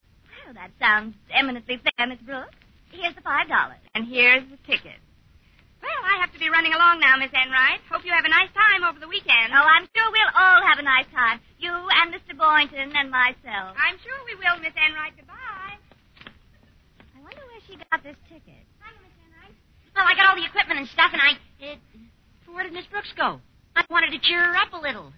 Well, 0.45 0.55
that 0.55 0.71
sounds 0.79 1.13
eminently 1.29 1.77
fair, 1.77 2.07
Miss 2.07 2.19
Brooks. 2.25 2.55
Here's 2.89 3.13
the 3.13 3.21
five 3.21 3.47
dollars. 3.47 3.83
And 3.93 4.07
here's 4.07 4.43
the 4.49 4.57
ticket. 4.65 4.97
Well, 5.87 6.03
I 6.03 6.19
have 6.19 6.35
to 6.35 6.39
be 6.43 6.51
running 6.51 6.75
along 6.75 6.99
now, 6.99 7.15
Miss 7.15 7.31
Enright. 7.31 7.79
Hope 7.87 8.03
you 8.03 8.11
have 8.11 8.27
a 8.27 8.33
nice 8.33 8.51
time 8.51 8.83
over 8.83 8.99
the 8.99 9.07
weekend. 9.07 9.55
Oh, 9.55 9.63
I'm 9.63 9.87
sure 9.95 10.07
we'll 10.11 10.35
all 10.35 10.59
have 10.67 10.83
a 10.83 10.83
nice 10.83 11.07
time. 11.15 11.39
You 11.63 11.71
and 11.71 12.11
Mr. 12.11 12.35
Boynton 12.35 12.91
and 12.91 13.07
myself. 13.07 13.71
I'm 13.79 13.95
sure 14.03 14.19
we 14.27 14.35
will, 14.35 14.59
Miss 14.59 14.75
Enright. 14.75 15.15
Goodbye. 15.15 15.79
I 17.15 17.17
wonder 17.23 17.39
where 17.39 17.63
she 17.63 17.79
got 17.87 18.03
this 18.03 18.19
ticket. 18.27 18.67
Hi, 18.83 18.91
Miss 18.99 19.15
Enright. 19.31 19.55
Well, 19.95 20.03
I 20.03 20.11
got 20.19 20.27
all 20.27 20.35
the 20.35 20.43
equipment 20.43 20.83
and 20.83 20.91
stuff, 20.91 21.15
and 21.15 21.23
I. 21.23 21.39
Uh, 21.63 21.79
where 22.51 22.67
did 22.67 22.75
Miss 22.75 22.89
Brooks 22.91 23.15
go? 23.15 23.39
I 23.79 23.87
wanted 23.87 24.11
to 24.11 24.19
cheer 24.19 24.43
her 24.43 24.59
up 24.59 24.75
a 24.75 24.81
little. 24.83 25.15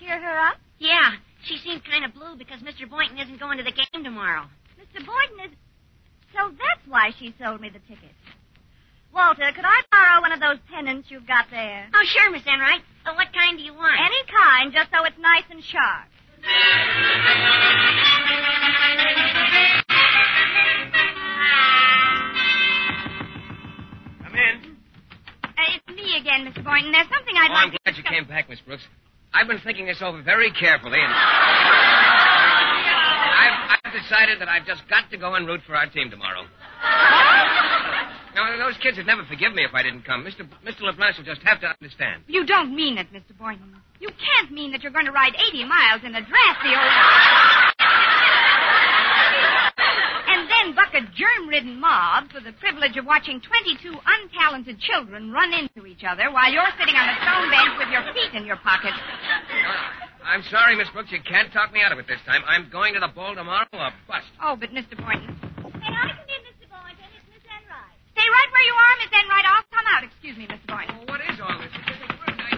Cheer 0.00 0.16
her 0.16 0.38
up? 0.48 0.56
Yeah, 0.80 1.20
she 1.44 1.60
seemed 1.60 1.84
kind 1.84 2.08
of 2.08 2.16
blue 2.16 2.40
because 2.40 2.64
Mr. 2.64 2.88
Boynton 2.88 3.20
isn't 3.20 3.36
going 3.36 3.60
to 3.60 3.64
the 3.64 3.76
game 3.76 4.00
tomorrow. 4.00 4.48
Mr. 4.80 5.04
Boynton 5.04 5.52
is. 5.52 5.52
So 6.32 6.48
that's 6.48 6.84
why 6.88 7.12
she 7.20 7.34
sold 7.36 7.60
me 7.60 7.68
the 7.68 7.84
ticket. 7.84 8.16
Walter, 9.14 9.52
could 9.54 9.64
I 9.64 9.82
borrow 9.90 10.20
one 10.22 10.32
of 10.32 10.40
those 10.40 10.58
pennants 10.72 11.10
you've 11.10 11.26
got 11.26 11.46
there? 11.50 11.88
Oh, 11.94 12.04
sure, 12.04 12.30
Miss 12.30 12.42
Enright. 12.46 12.80
Uh, 13.04 13.12
what 13.14 13.28
kind 13.32 13.58
do 13.58 13.64
you 13.64 13.74
want? 13.74 13.98
Any 14.00 14.22
kind, 14.30 14.72
just 14.72 14.90
so 14.90 15.04
it's 15.04 15.18
nice 15.20 15.44
and 15.50 15.62
sharp. 15.62 16.08
Come 24.22 24.34
in. 24.36 24.76
Uh, 25.44 25.74
it's 25.74 25.88
me 25.96 26.16
again, 26.20 26.46
Mr. 26.46 26.62
Boynton. 26.64 26.92
There's 26.92 27.08
something 27.10 27.34
I'd 27.36 27.50
Oh, 27.50 27.54
like 27.54 27.64
I'm 27.66 27.72
to 27.72 27.78
glad 27.84 27.96
you 27.96 28.04
came 28.04 28.24
back, 28.26 28.48
Miss 28.48 28.60
Brooks. 28.60 28.84
I've 29.34 29.48
been 29.48 29.60
thinking 29.64 29.86
this 29.86 30.02
over 30.02 30.22
very 30.22 30.50
carefully, 30.52 30.98
and 31.00 31.12
I've, 33.42 33.78
I've 33.82 33.92
decided 33.92 34.40
that 34.40 34.48
I've 34.48 34.66
just 34.66 34.82
got 34.88 35.10
to 35.10 35.16
go 35.16 35.34
and 35.34 35.46
root 35.46 35.60
for 35.66 35.74
our 35.74 35.88
team 35.88 36.10
tomorrow. 36.10 36.44
Now, 38.34 38.56
those 38.56 38.76
kids 38.82 38.96
would 38.96 39.06
never 39.06 39.24
forgive 39.24 39.54
me 39.54 39.64
if 39.64 39.74
I 39.74 39.82
didn't 39.82 40.04
come. 40.04 40.24
Mr. 40.24 40.48
Mr. 40.64 40.82
LeBlanc 40.82 41.18
will 41.18 41.24
just 41.24 41.42
have 41.42 41.60
to 41.60 41.68
understand. 41.68 42.22
You 42.28 42.46
don't 42.46 42.74
mean 42.74 42.96
it, 42.96 43.12
Mr. 43.12 43.36
Boynton. 43.38 43.76
You 44.00 44.08
can't 44.08 44.50
mean 44.50 44.72
that 44.72 44.82
you're 44.82 44.92
going 44.92 45.04
to 45.06 45.12
ride 45.12 45.34
80 45.52 45.64
miles 45.64 46.00
in 46.04 46.14
a 46.14 46.20
drafty 46.20 46.74
old... 46.74 46.82
and 50.32 50.48
then 50.48 50.72
buck 50.74 50.94
a 50.96 51.02
germ-ridden 51.12 51.78
mob 51.78 52.30
for 52.32 52.40
the 52.40 52.52
privilege 52.56 52.96
of 52.96 53.04
watching 53.04 53.38
22 53.40 53.92
untalented 53.92 54.80
children 54.80 55.30
run 55.30 55.52
into 55.52 55.84
each 55.86 56.04
other 56.08 56.32
while 56.32 56.50
you're 56.50 56.64
sitting 56.80 56.96
on 56.96 57.08
a 57.08 57.16
stone 57.20 57.50
bench 57.52 57.76
with 57.78 57.88
your 57.92 58.02
feet 58.16 58.32
in 58.34 58.46
your 58.46 58.56
pockets. 58.64 58.96
I'm 60.24 60.42
sorry, 60.50 60.74
Miss 60.76 60.88
Brooks. 60.90 61.12
You 61.12 61.20
can't 61.20 61.52
talk 61.52 61.72
me 61.72 61.82
out 61.82 61.92
of 61.92 61.98
it 61.98 62.06
this 62.06 62.20
time. 62.26 62.42
I'm 62.46 62.70
going 62.70 62.94
to 62.94 63.00
the 63.00 63.08
ball 63.12 63.34
tomorrow 63.34 63.66
or 63.72 63.90
bust. 64.08 64.26
Oh, 64.42 64.56
but 64.56 64.70
Mr. 64.70 64.96
Boynton... 64.96 65.36
May 65.78 65.90
I 65.90 66.14
come 66.14 66.30
in, 66.30 66.42
Mr. 66.46 66.66
Boynton? 66.70 67.10
It's 67.10 67.26
Miss 67.28 67.42
Enright. 67.42 67.98
Stay 68.14 68.21
right 68.32 68.50
where 68.52 68.66
you 68.66 68.76
are, 68.76 68.94
Miss 69.04 69.12
Enright. 69.12 69.46
I'll 69.46 69.68
come 69.70 69.86
out. 69.92 70.02
Excuse 70.04 70.36
me, 70.40 70.46
Mr. 70.48 70.66
Boynton. 70.66 70.96
Oh, 71.00 71.04
what 71.12 71.20
is 71.20 71.38
all 71.40 71.56
this? 71.60 71.72
It 71.72 71.86
isn't 71.92 72.12
work. 72.18 72.36
I... 72.40 72.52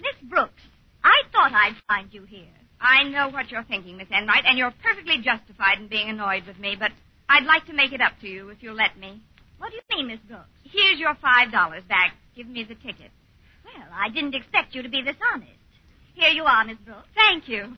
Miss 0.00 0.18
Brooks, 0.28 0.62
I 1.02 1.16
thought 1.32 1.52
I'd 1.52 1.80
find 1.88 2.12
you 2.12 2.24
here. 2.24 2.52
I 2.80 3.04
know 3.08 3.28
what 3.30 3.50
you're 3.50 3.62
thinking, 3.64 3.96
Miss 3.96 4.08
Enright, 4.10 4.44
and 4.44 4.58
you're 4.58 4.74
perfectly 4.82 5.18
justified 5.22 5.78
in 5.78 5.86
being 5.88 6.10
annoyed 6.10 6.46
with 6.46 6.58
me, 6.58 6.76
but 6.78 6.90
I'd 7.28 7.44
like 7.46 7.66
to 7.66 7.72
make 7.72 7.92
it 7.92 8.00
up 8.00 8.18
to 8.20 8.28
you 8.28 8.50
if 8.50 8.58
you'll 8.60 8.74
let 8.74 8.98
me. 8.98 9.22
What 9.58 9.70
do 9.70 9.76
you 9.76 9.96
mean, 9.96 10.08
Miss 10.08 10.18
Brooks? 10.26 10.50
Here's 10.64 10.98
your 10.98 11.14
five 11.22 11.52
dollars 11.52 11.84
back. 11.88 12.14
Give 12.34 12.48
me 12.48 12.64
the 12.64 12.74
ticket. 12.74 13.10
Well, 13.64 13.86
I 13.94 14.08
didn't 14.08 14.34
expect 14.34 14.74
you 14.74 14.82
to 14.82 14.88
be 14.88 15.02
this 15.02 15.14
honest. 15.32 15.52
Here 16.14 16.30
you 16.30 16.42
are, 16.44 16.64
Miss 16.64 16.78
Brooks. 16.84 17.06
Thank 17.14 17.48
you. 17.48 17.76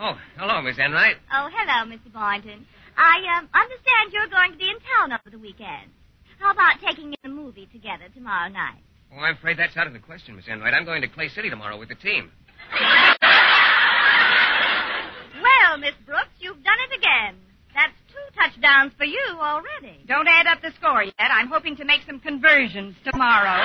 Oh, 0.00 0.16
hello, 0.38 0.62
Miss 0.62 0.78
Enright. 0.78 1.16
Oh, 1.32 1.48
hello, 1.52 1.86
Mr. 1.94 2.12
Boynton. 2.12 2.66
I 2.96 3.38
um, 3.38 3.48
understand 3.54 4.12
you're 4.12 4.28
going 4.28 4.52
to 4.52 4.58
be 4.58 4.68
in 4.70 4.76
town 4.96 5.12
over 5.12 5.30
the 5.30 5.38
weekend. 5.38 5.90
How 6.38 6.52
about 6.52 6.80
taking 6.86 7.12
in 7.12 7.30
a 7.30 7.34
movie 7.34 7.66
together 7.72 8.04
tomorrow 8.14 8.48
night? 8.48 8.82
Oh, 9.12 9.18
I'm 9.20 9.36
afraid 9.36 9.58
that's 9.58 9.76
out 9.76 9.86
of 9.86 9.92
the 9.92 9.98
question, 9.98 10.36
Miss 10.36 10.46
Enright. 10.48 10.74
I'm 10.74 10.84
going 10.84 11.02
to 11.02 11.08
Clay 11.08 11.28
City 11.28 11.50
tomorrow 11.50 11.78
with 11.78 11.88
the 11.88 11.94
team. 11.94 12.30
Well, 15.42 15.78
Miss 15.78 15.94
Brooks, 16.06 16.34
you've 16.40 16.62
done 16.62 16.78
it 16.90 16.96
again. 16.98 17.36
That's 17.74 17.92
two 18.08 18.40
touchdowns 18.40 18.92
for 18.96 19.04
you 19.04 19.20
already. 19.38 20.04
Don't 20.06 20.28
add 20.28 20.46
up 20.46 20.62
the 20.62 20.70
score 20.78 21.02
yet. 21.02 21.14
I'm 21.18 21.48
hoping 21.48 21.76
to 21.76 21.84
make 21.84 22.02
some 22.06 22.20
conversions 22.20 22.94
tomorrow. 23.04 23.60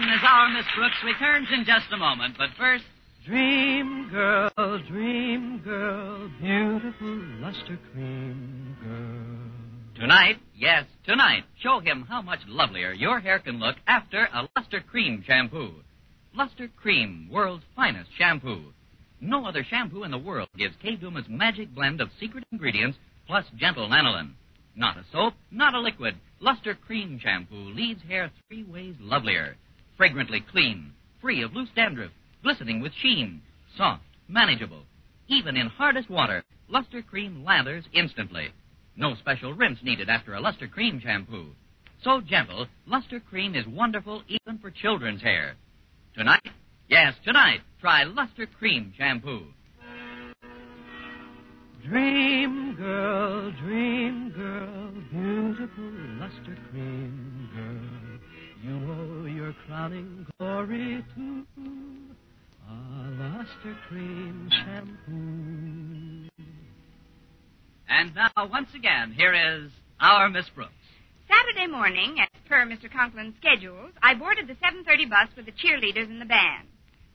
As 0.00 0.20
our 0.22 0.48
Miss 0.50 0.64
Brooks 0.76 1.02
returns 1.04 1.48
in 1.52 1.64
just 1.64 1.92
a 1.92 1.96
moment, 1.96 2.36
but 2.38 2.50
first, 2.56 2.84
Dream 3.26 4.08
girl, 4.10 4.50
dream 4.88 5.60
girl, 5.64 6.30
beautiful 6.40 7.20
luster 7.40 7.76
cream 7.92 8.76
girl. 8.80 10.00
tonight, 10.00 10.38
yes, 10.56 10.84
tonight, 11.04 11.44
show 11.60 11.80
him 11.80 12.06
how 12.08 12.22
much 12.22 12.38
lovelier 12.46 12.92
your 12.92 13.18
hair 13.18 13.40
can 13.40 13.58
look 13.58 13.74
after 13.88 14.28
a 14.32 14.48
Luster 14.56 14.80
Cream 14.80 15.24
shampoo. 15.26 15.74
Luster 16.32 16.68
Cream, 16.80 17.28
world's 17.30 17.64
finest 17.74 18.10
shampoo. 18.16 18.72
No 19.20 19.46
other 19.46 19.64
shampoo 19.68 20.04
in 20.04 20.12
the 20.12 20.18
world 20.18 20.48
gives 20.56 20.76
Kay 20.80 20.94
Daumit's 20.94 21.28
magic 21.28 21.74
blend 21.74 22.00
of 22.00 22.08
secret 22.20 22.44
ingredients 22.52 22.98
plus 23.26 23.44
gentle 23.56 23.88
lanolin. 23.88 24.30
Not 24.76 24.96
a 24.96 25.04
soap, 25.10 25.34
not 25.50 25.74
a 25.74 25.80
liquid. 25.80 26.14
Luster 26.38 26.74
Cream 26.74 27.18
shampoo 27.20 27.74
leaves 27.74 28.00
hair 28.08 28.30
three 28.46 28.62
ways 28.62 28.94
lovelier. 29.00 29.56
Fragrantly 29.98 30.40
clean, 30.40 30.92
free 31.20 31.42
of 31.42 31.52
loose 31.54 31.70
dandruff, 31.74 32.12
glistening 32.44 32.80
with 32.80 32.92
sheen, 32.94 33.42
soft, 33.76 34.04
manageable. 34.28 34.84
Even 35.26 35.56
in 35.56 35.66
hardest 35.66 36.08
water, 36.08 36.44
Luster 36.68 37.02
Cream 37.02 37.44
lathers 37.44 37.82
instantly. 37.92 38.52
No 38.96 39.16
special 39.16 39.52
rinse 39.52 39.82
needed 39.82 40.08
after 40.08 40.34
a 40.34 40.40
Luster 40.40 40.68
Cream 40.68 41.00
shampoo. 41.00 41.48
So 42.04 42.20
gentle, 42.20 42.68
Luster 42.86 43.18
Cream 43.18 43.56
is 43.56 43.66
wonderful 43.66 44.22
even 44.28 44.58
for 44.60 44.70
children's 44.70 45.20
hair. 45.20 45.56
Tonight, 46.14 46.48
yes, 46.88 47.14
tonight, 47.24 47.60
try 47.80 48.04
Luster 48.04 48.46
Cream 48.46 48.94
shampoo. 48.96 49.48
Dream 51.84 52.76
girl, 52.76 53.50
dream 53.62 54.30
girl, 54.36 54.92
beautiful 55.10 55.90
luster 56.20 56.56
cream 56.70 57.48
girl. 57.54 57.97
You 58.60 58.74
owe 58.74 59.26
your 59.26 59.54
crowning 59.66 60.26
glory 60.36 61.04
to 61.14 61.44
a 62.68 62.74
luster 63.20 63.76
cream 63.88 64.50
shampoo. 64.50 66.28
And 67.88 68.14
now, 68.16 68.48
once 68.50 68.74
again, 68.74 69.12
here 69.16 69.32
is 69.32 69.70
our 70.00 70.28
Miss 70.28 70.48
Brooks. 70.56 70.72
Saturday 71.28 71.70
morning, 71.70 72.16
as 72.18 72.28
per 72.48 72.66
Mr. 72.66 72.90
Conklin's 72.90 73.36
schedules, 73.38 73.92
I 74.02 74.14
boarded 74.14 74.48
the 74.48 74.54
7:30 74.54 75.08
bus 75.08 75.28
with 75.36 75.46
the 75.46 75.52
cheerleaders 75.52 76.10
and 76.10 76.20
the 76.20 76.26
band. 76.26 76.66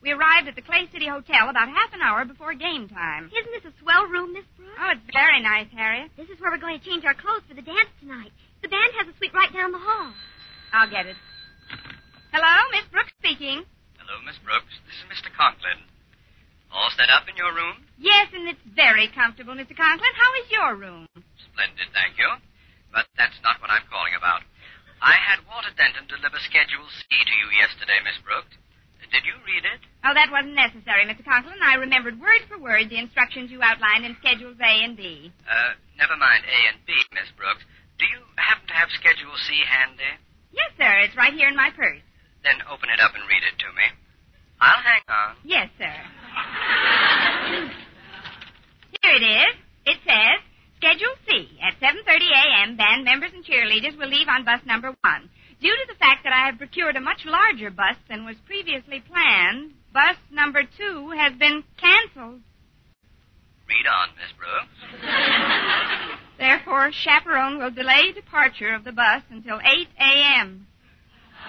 We 0.02 0.12
arrived 0.12 0.48
at 0.48 0.56
the 0.56 0.62
Clay 0.62 0.88
City 0.94 1.08
Hotel 1.08 1.50
about 1.50 1.68
half 1.68 1.94
an 1.94 2.02
hour 2.02 2.24
before 2.24 2.54
game 2.54 2.88
time. 2.88 3.26
Isn't 3.26 3.52
this 3.52 3.74
a 3.74 3.80
swell 3.82 4.06
room, 4.08 4.32
Miss 4.32 4.46
Brooks? 4.56 4.80
Oh, 4.80 4.92
it's 4.92 5.14
very 5.14 5.42
nice, 5.42 5.68
Harriet. 5.76 6.12
This 6.16 6.30
is 6.30 6.40
where 6.40 6.52
we're 6.52 6.58
going 6.58 6.80
to 6.80 6.86
change 6.86 7.04
our 7.04 7.14
clothes 7.14 7.44
for 7.50 7.54
the 7.54 7.62
dance 7.62 7.92
tonight. 8.00 8.32
The 8.62 8.70
band 8.70 8.94
has 8.98 9.08
a 9.08 9.18
suite 9.18 9.34
right 9.34 9.52
down 9.52 9.74
the 9.74 9.80
hall. 9.80 10.14
I'll 10.72 10.90
get 10.90 11.06
it. 11.06 11.16
Hello, 12.34 12.56
Miss 12.74 12.90
Brooks 12.90 13.14
speaking. 13.22 13.62
Hello, 14.02 14.18
Miss 14.26 14.42
Brooks. 14.42 14.74
This 14.90 14.98
is 14.98 15.06
Mr. 15.06 15.30
Conklin. 15.38 15.78
All 16.74 16.90
set 16.98 17.14
up 17.14 17.30
in 17.30 17.38
your 17.38 17.54
room? 17.54 17.86
Yes, 18.02 18.34
and 18.34 18.50
it's 18.50 18.66
very 18.74 19.06
comfortable, 19.14 19.54
Mr. 19.54 19.78
Conklin. 19.78 20.14
How 20.18 20.32
is 20.42 20.48
your 20.50 20.74
room? 20.74 21.06
Splendid, 21.38 21.94
thank 21.94 22.18
you. 22.18 22.26
But 22.90 23.06
that's 23.22 23.38
not 23.46 23.62
what 23.62 23.70
I'm 23.70 23.86
calling 23.86 24.18
about. 24.18 24.42
I 24.98 25.14
had 25.14 25.46
Walter 25.46 25.70
Denton 25.78 26.10
deliver 26.10 26.42
Schedule 26.42 26.90
C 26.90 27.06
to 27.14 27.34
you 27.38 27.48
yesterday, 27.54 28.02
Miss 28.02 28.18
Brooks. 28.26 28.58
Did 29.14 29.30
you 29.30 29.38
read 29.46 29.62
it? 29.70 29.78
Oh, 30.02 30.18
that 30.18 30.34
wasn't 30.34 30.58
necessary, 30.58 31.06
Mr. 31.06 31.22
Conklin. 31.22 31.62
I 31.62 31.78
remembered 31.78 32.18
word 32.18 32.42
for 32.50 32.58
word 32.58 32.90
the 32.90 32.98
instructions 32.98 33.54
you 33.54 33.62
outlined 33.62 34.10
in 34.10 34.18
Schedules 34.18 34.58
A 34.58 34.74
and 34.82 34.98
B. 34.98 35.30
Uh, 35.46 35.78
never 36.02 36.18
mind 36.18 36.42
A 36.50 36.60
and 36.74 36.82
B, 36.90 36.98
Miss 37.14 37.30
Brooks. 37.38 37.62
Do 38.02 38.10
you 38.10 38.26
happen 38.42 38.66
to 38.66 38.74
have 38.74 38.90
Schedule 38.98 39.38
C 39.46 39.62
handy? 39.70 40.18
Yes, 40.50 40.74
sir. 40.82 41.06
It's 41.06 41.14
right 41.14 41.38
here 41.38 41.46
in 41.46 41.54
my 41.54 41.70
purse. 41.78 42.02
Then 42.44 42.60
open 42.72 42.90
it 42.90 43.00
up 43.00 43.16
and 43.16 43.24
read 43.28 43.44
it 43.44 43.58
to 43.60 43.70
me. 43.72 43.88
I'll 44.60 44.84
hang 44.84 45.02
on. 45.08 45.36
Yes, 45.44 45.70
sir. 45.78 45.96
Here 49.02 49.16
it 49.16 49.24
is. 49.24 49.56
It 49.86 49.98
says, 50.06 50.40
Schedule 50.78 51.16
C. 51.28 51.60
At 51.62 51.80
7.30 51.80 52.32
a.m., 52.32 52.78
band 52.78 53.06
members 53.06 53.32
and 53.34 53.44
cheerleaders 53.44 53.98
will 53.98 54.10
leave 54.10 54.28
on 54.28 54.44
bus 54.44 54.60
number 54.66 54.94
one. 55.02 55.30
Due 55.62 55.72
to 55.72 55.86
the 55.88 55.98
fact 56.00 56.24
that 56.26 56.34
I 56.34 56.46
have 56.48 56.58
procured 56.58 56.98
a 56.98 57.02
much 57.02 57.24
larger 57.26 57.72
bus 57.72 57.96
than 58.10 58.26
was 58.26 58.36
previously 58.46 59.00
planned, 59.00 59.72
bus 59.94 60.18
number 60.30 60.64
two 60.64 61.12
has 61.12 61.34
been 61.40 61.64
canceled. 61.80 62.42
Read 63.68 63.88
on, 63.88 64.10
Miss 64.20 64.34
Brooks. 64.36 64.76
Therefore, 66.38 66.92
chaperone 66.92 67.60
will 67.60 67.72
delay 67.72 68.12
departure 68.12 68.74
of 68.74 68.84
the 68.84 68.92
bus 68.92 69.24
until 69.30 69.60
8 69.60 69.88
a.m. 70.00 70.68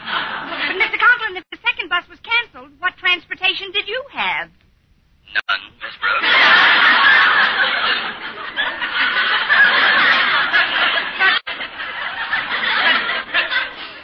But, 0.05 0.77
Mr. 0.77 0.99
Conklin, 1.01 1.37
if 1.41 1.45
the 1.51 1.59
second 1.65 1.89
bus 1.89 2.05
was 2.09 2.21
canceled, 2.21 2.77
what 2.79 2.97
transportation 3.01 3.73
did 3.73 3.89
you 3.89 4.05
have? 4.13 4.49
None, 5.33 5.65
Miss 5.81 5.97
Brooks. 5.97 6.25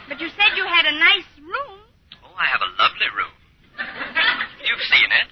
But 0.09 0.19
you 0.19 0.27
said 0.35 0.57
you 0.57 0.65
had 0.65 0.85
a 0.89 0.95
nice 0.97 1.29
room. 1.39 1.79
Oh, 2.25 2.33
I 2.35 2.49
have 2.49 2.61
a 2.65 2.71
lovely 2.81 3.09
room. 3.15 3.35
You've 4.65 4.85
seen 4.89 5.07
it. 5.07 5.27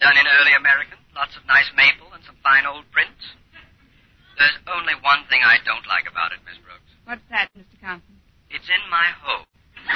Done 0.00 0.16
in 0.16 0.26
early 0.40 0.56
American. 0.56 0.98
Lots 1.14 1.36
of 1.36 1.46
nice 1.46 1.68
maple 1.76 2.12
and 2.12 2.24
some 2.24 2.36
fine 2.42 2.66
old 2.66 2.84
prints. 2.90 3.22
There's 4.36 4.56
only 4.68 4.92
one 5.00 5.24
thing 5.28 5.40
I 5.44 5.56
don't 5.64 5.86
like 5.88 6.04
about 6.10 6.32
it, 6.32 6.40
Miss 6.44 6.58
Brooks. 6.60 6.90
What's 7.04 7.24
that, 7.30 7.48
Mr. 7.56 7.76
Conklin? 7.80 8.18
It's 8.50 8.68
in 8.68 8.82
my 8.90 9.08
home. 9.22 9.46
80 9.88 9.94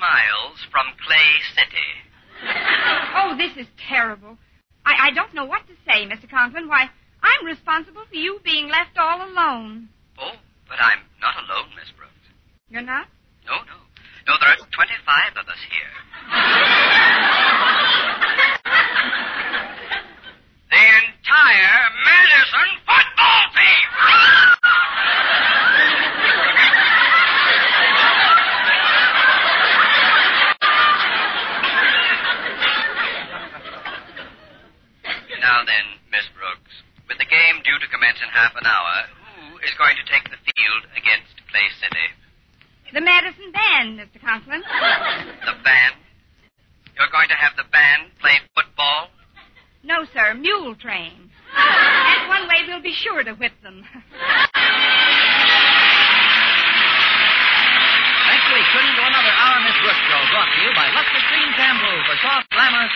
miles 0.00 0.64
from 0.70 0.86
Clay 1.06 1.40
City. 1.54 1.90
Oh, 3.14 3.36
this 3.36 3.56
is 3.56 3.66
terrible. 3.88 4.36
I, 4.84 5.08
I 5.08 5.10
don't 5.12 5.34
know 5.34 5.44
what 5.44 5.66
to 5.66 5.74
say, 5.86 6.06
Mr. 6.06 6.28
Conklin. 6.30 6.68
Why, 6.68 6.88
I'm 7.22 7.46
responsible 7.46 8.04
for 8.08 8.14
you 8.14 8.40
being 8.44 8.68
left 8.68 8.96
all 8.98 9.18
alone. 9.18 9.88
Oh, 10.18 10.32
but 10.68 10.78
I'm 10.80 11.00
not 11.20 11.34
alone, 11.44 11.70
Miss 11.74 11.90
Brooks. 11.96 12.12
You're 12.68 12.82
not? 12.82 13.08
No, 13.46 13.54
no. 13.66 13.76
No, 14.26 14.34
there 14.40 14.50
are 14.50 14.56
25 14.56 15.36
of 15.38 15.48
us 15.48 15.58
here. 15.70 15.92
the 20.70 20.76
entire 20.76 21.90
Madison 22.04 22.68
football 22.82 23.42
team! 23.54 24.55
Then, 35.66 36.00
Miss 36.10 36.26
Brooks, 36.32 36.74
with 37.10 37.18
the 37.18 37.28
game 37.28 37.62
due 37.62 37.78
to 37.78 37.86
commence 37.90 38.18
in 38.22 38.30
half 38.30 38.54
an 38.56 38.66
hour, 38.66 38.94
who 39.36 39.58
is 39.62 39.74
going 39.78 39.98
to 39.98 40.06
take 40.06 40.24
the 40.30 40.38
field 40.38 40.82
against 40.94 41.34
Clay 41.50 41.68
City? 41.82 42.06
The 42.94 43.02
Madison 43.02 43.50
Band, 43.52 43.98
Mr. 43.98 44.22
Conklin. 44.22 44.62
The 44.62 45.58
band? 45.62 45.98
You're 46.96 47.12
going 47.12 47.28
to 47.28 47.38
have 47.38 47.52
the 47.58 47.68
band 47.68 48.14
play 48.22 48.38
football? 48.54 49.10
No, 49.82 50.06
sir, 50.14 50.34
mule 50.34 50.74
train. 50.76 51.30
That's 51.54 52.28
one 52.28 52.48
way 52.48 52.66
we'll 52.66 52.82
be 52.82 52.94
sure 52.94 53.22
to 53.22 53.34
whip 53.34 53.52
them. 53.62 53.84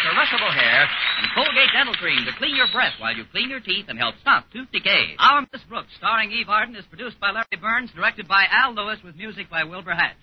glamorous, 0.03 0.31
hair 0.31 0.89
and 1.19 1.29
Colgate 1.35 1.73
Dental 1.73 1.95
Cream 1.95 2.25
to 2.25 2.33
clean 2.39 2.57
your 2.57 2.71
breath 2.73 2.95
while 2.99 3.15
you 3.15 3.25
clean 3.31 3.51
your 3.51 3.61
teeth 3.61 3.87
and 3.89 3.99
help 3.99 4.15
stop 4.21 4.45
tooth 4.53 4.71
decay. 4.73 5.17
Our 5.19 5.47
Miss 5.53 5.63
Brooks, 5.69 5.93
starring 5.97 6.33
Eve 6.33 6.49
Arden, 6.49 6.77
is 6.77 6.85
produced 6.87 7.21
by 7.21 7.31
Larry 7.31 7.61
Berns, 7.61 7.91
directed 7.95 8.27
by 8.27 8.47
Al 8.51 8.75
Lewis, 8.75 8.99
with 9.05 9.17
music 9.17 9.51
by 9.51 9.65
Wilbur 9.65 9.95
Hatch. 9.95 10.17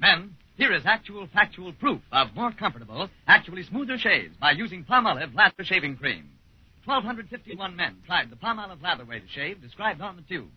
Men, 0.00 0.34
here 0.56 0.72
is 0.72 0.82
actual 0.84 1.28
factual 1.32 1.72
proof 1.72 2.00
of 2.12 2.34
more 2.34 2.52
comfortable, 2.52 3.08
actually 3.26 3.62
smoother 3.62 3.98
shaves 3.98 4.36
by 4.40 4.50
using 4.52 4.84
Palmolive 4.84 5.34
Lather 5.34 5.64
Shaving 5.64 5.96
Cream. 5.96 6.28
1,251 6.84 7.76
men 7.76 7.96
tried 8.04 8.28
the 8.28 8.36
Palmolive 8.36 8.82
Lather 8.82 9.04
way 9.04 9.20
to 9.20 9.28
shave 9.28 9.62
described 9.62 10.00
on 10.00 10.16
the 10.16 10.22
tube. 10.22 10.50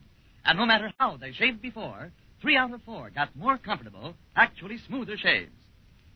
And 0.44 0.58
no 0.58 0.65
matter 0.65 0.91
how 0.98 1.18
they 1.18 1.32
shaved 1.32 1.62
before, 1.62 2.12
three 2.41 2.58
out 2.58 2.74
of 2.74 2.82
four 2.84 3.10
got 3.10 3.36
more 3.36 3.58
comfortable, 3.58 4.13
actually 4.36 4.78
smoother 4.88 5.17
shaves. 5.17 5.52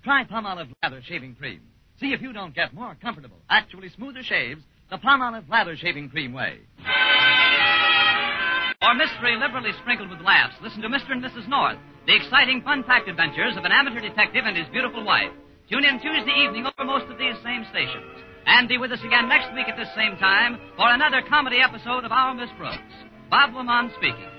Try 0.04 0.24
Palmolive 0.24 0.72
Lather 0.84 1.02
Shaving 1.06 1.36
Cream. 1.36 1.62
See 2.00 2.14
if 2.14 2.22
you 2.22 2.32
don't 2.32 2.56
get 2.56 2.74
more 2.74 2.96
comfortable, 3.02 3.38
actually 3.50 3.90
smoother 3.90 4.24
shaves 4.24 4.62
the 4.90 4.98
Palmolive 4.98 5.50
Lather 5.50 5.76
Shaving 5.76 6.10
Cream 6.10 6.34
way. 6.34 6.60
For 8.82 8.96
mystery 8.96 9.36
liberally 9.38 9.72
sprinkled 9.82 10.10
with 10.10 10.22
laughs, 10.22 10.56
listen 10.64 10.82
to 10.82 10.90
Mr. 10.90 11.12
and 11.12 11.24
Mrs. 11.24 11.48
North, 11.48 11.78
the 12.08 12.16
exciting, 12.16 12.62
fun-packed 12.64 13.10
adventures 13.10 13.58
of 13.58 13.66
an 13.66 13.72
amateur 13.72 14.00
detective 14.00 14.46
and 14.46 14.56
his 14.56 14.68
beautiful 14.72 15.04
wife. 15.04 15.32
Tune 15.70 15.86
in 15.86 16.00
Tuesday 16.00 16.34
evening 16.42 16.66
over 16.66 16.86
most 16.88 17.12
of 17.12 17.20
these 17.20 17.36
same 17.44 17.66
stations. 17.70 18.24
And 18.48 18.68
be 18.68 18.78
with 18.80 18.92
us 18.92 19.04
again 19.06 19.30
next 19.30 19.54
week 19.54 19.68
at 19.68 19.78
this 19.78 19.94
same 19.96 20.18
time 20.18 20.58
for 20.76 20.90
another 20.90 21.22
comedy 21.30 21.60
episode 21.62 22.06
of 22.06 22.12
Our 22.12 22.34
Miss 22.34 22.50
Brooks. 22.58 22.78
Bob 23.30 23.52
Lemond 23.52 23.94
speaking. 23.98 24.39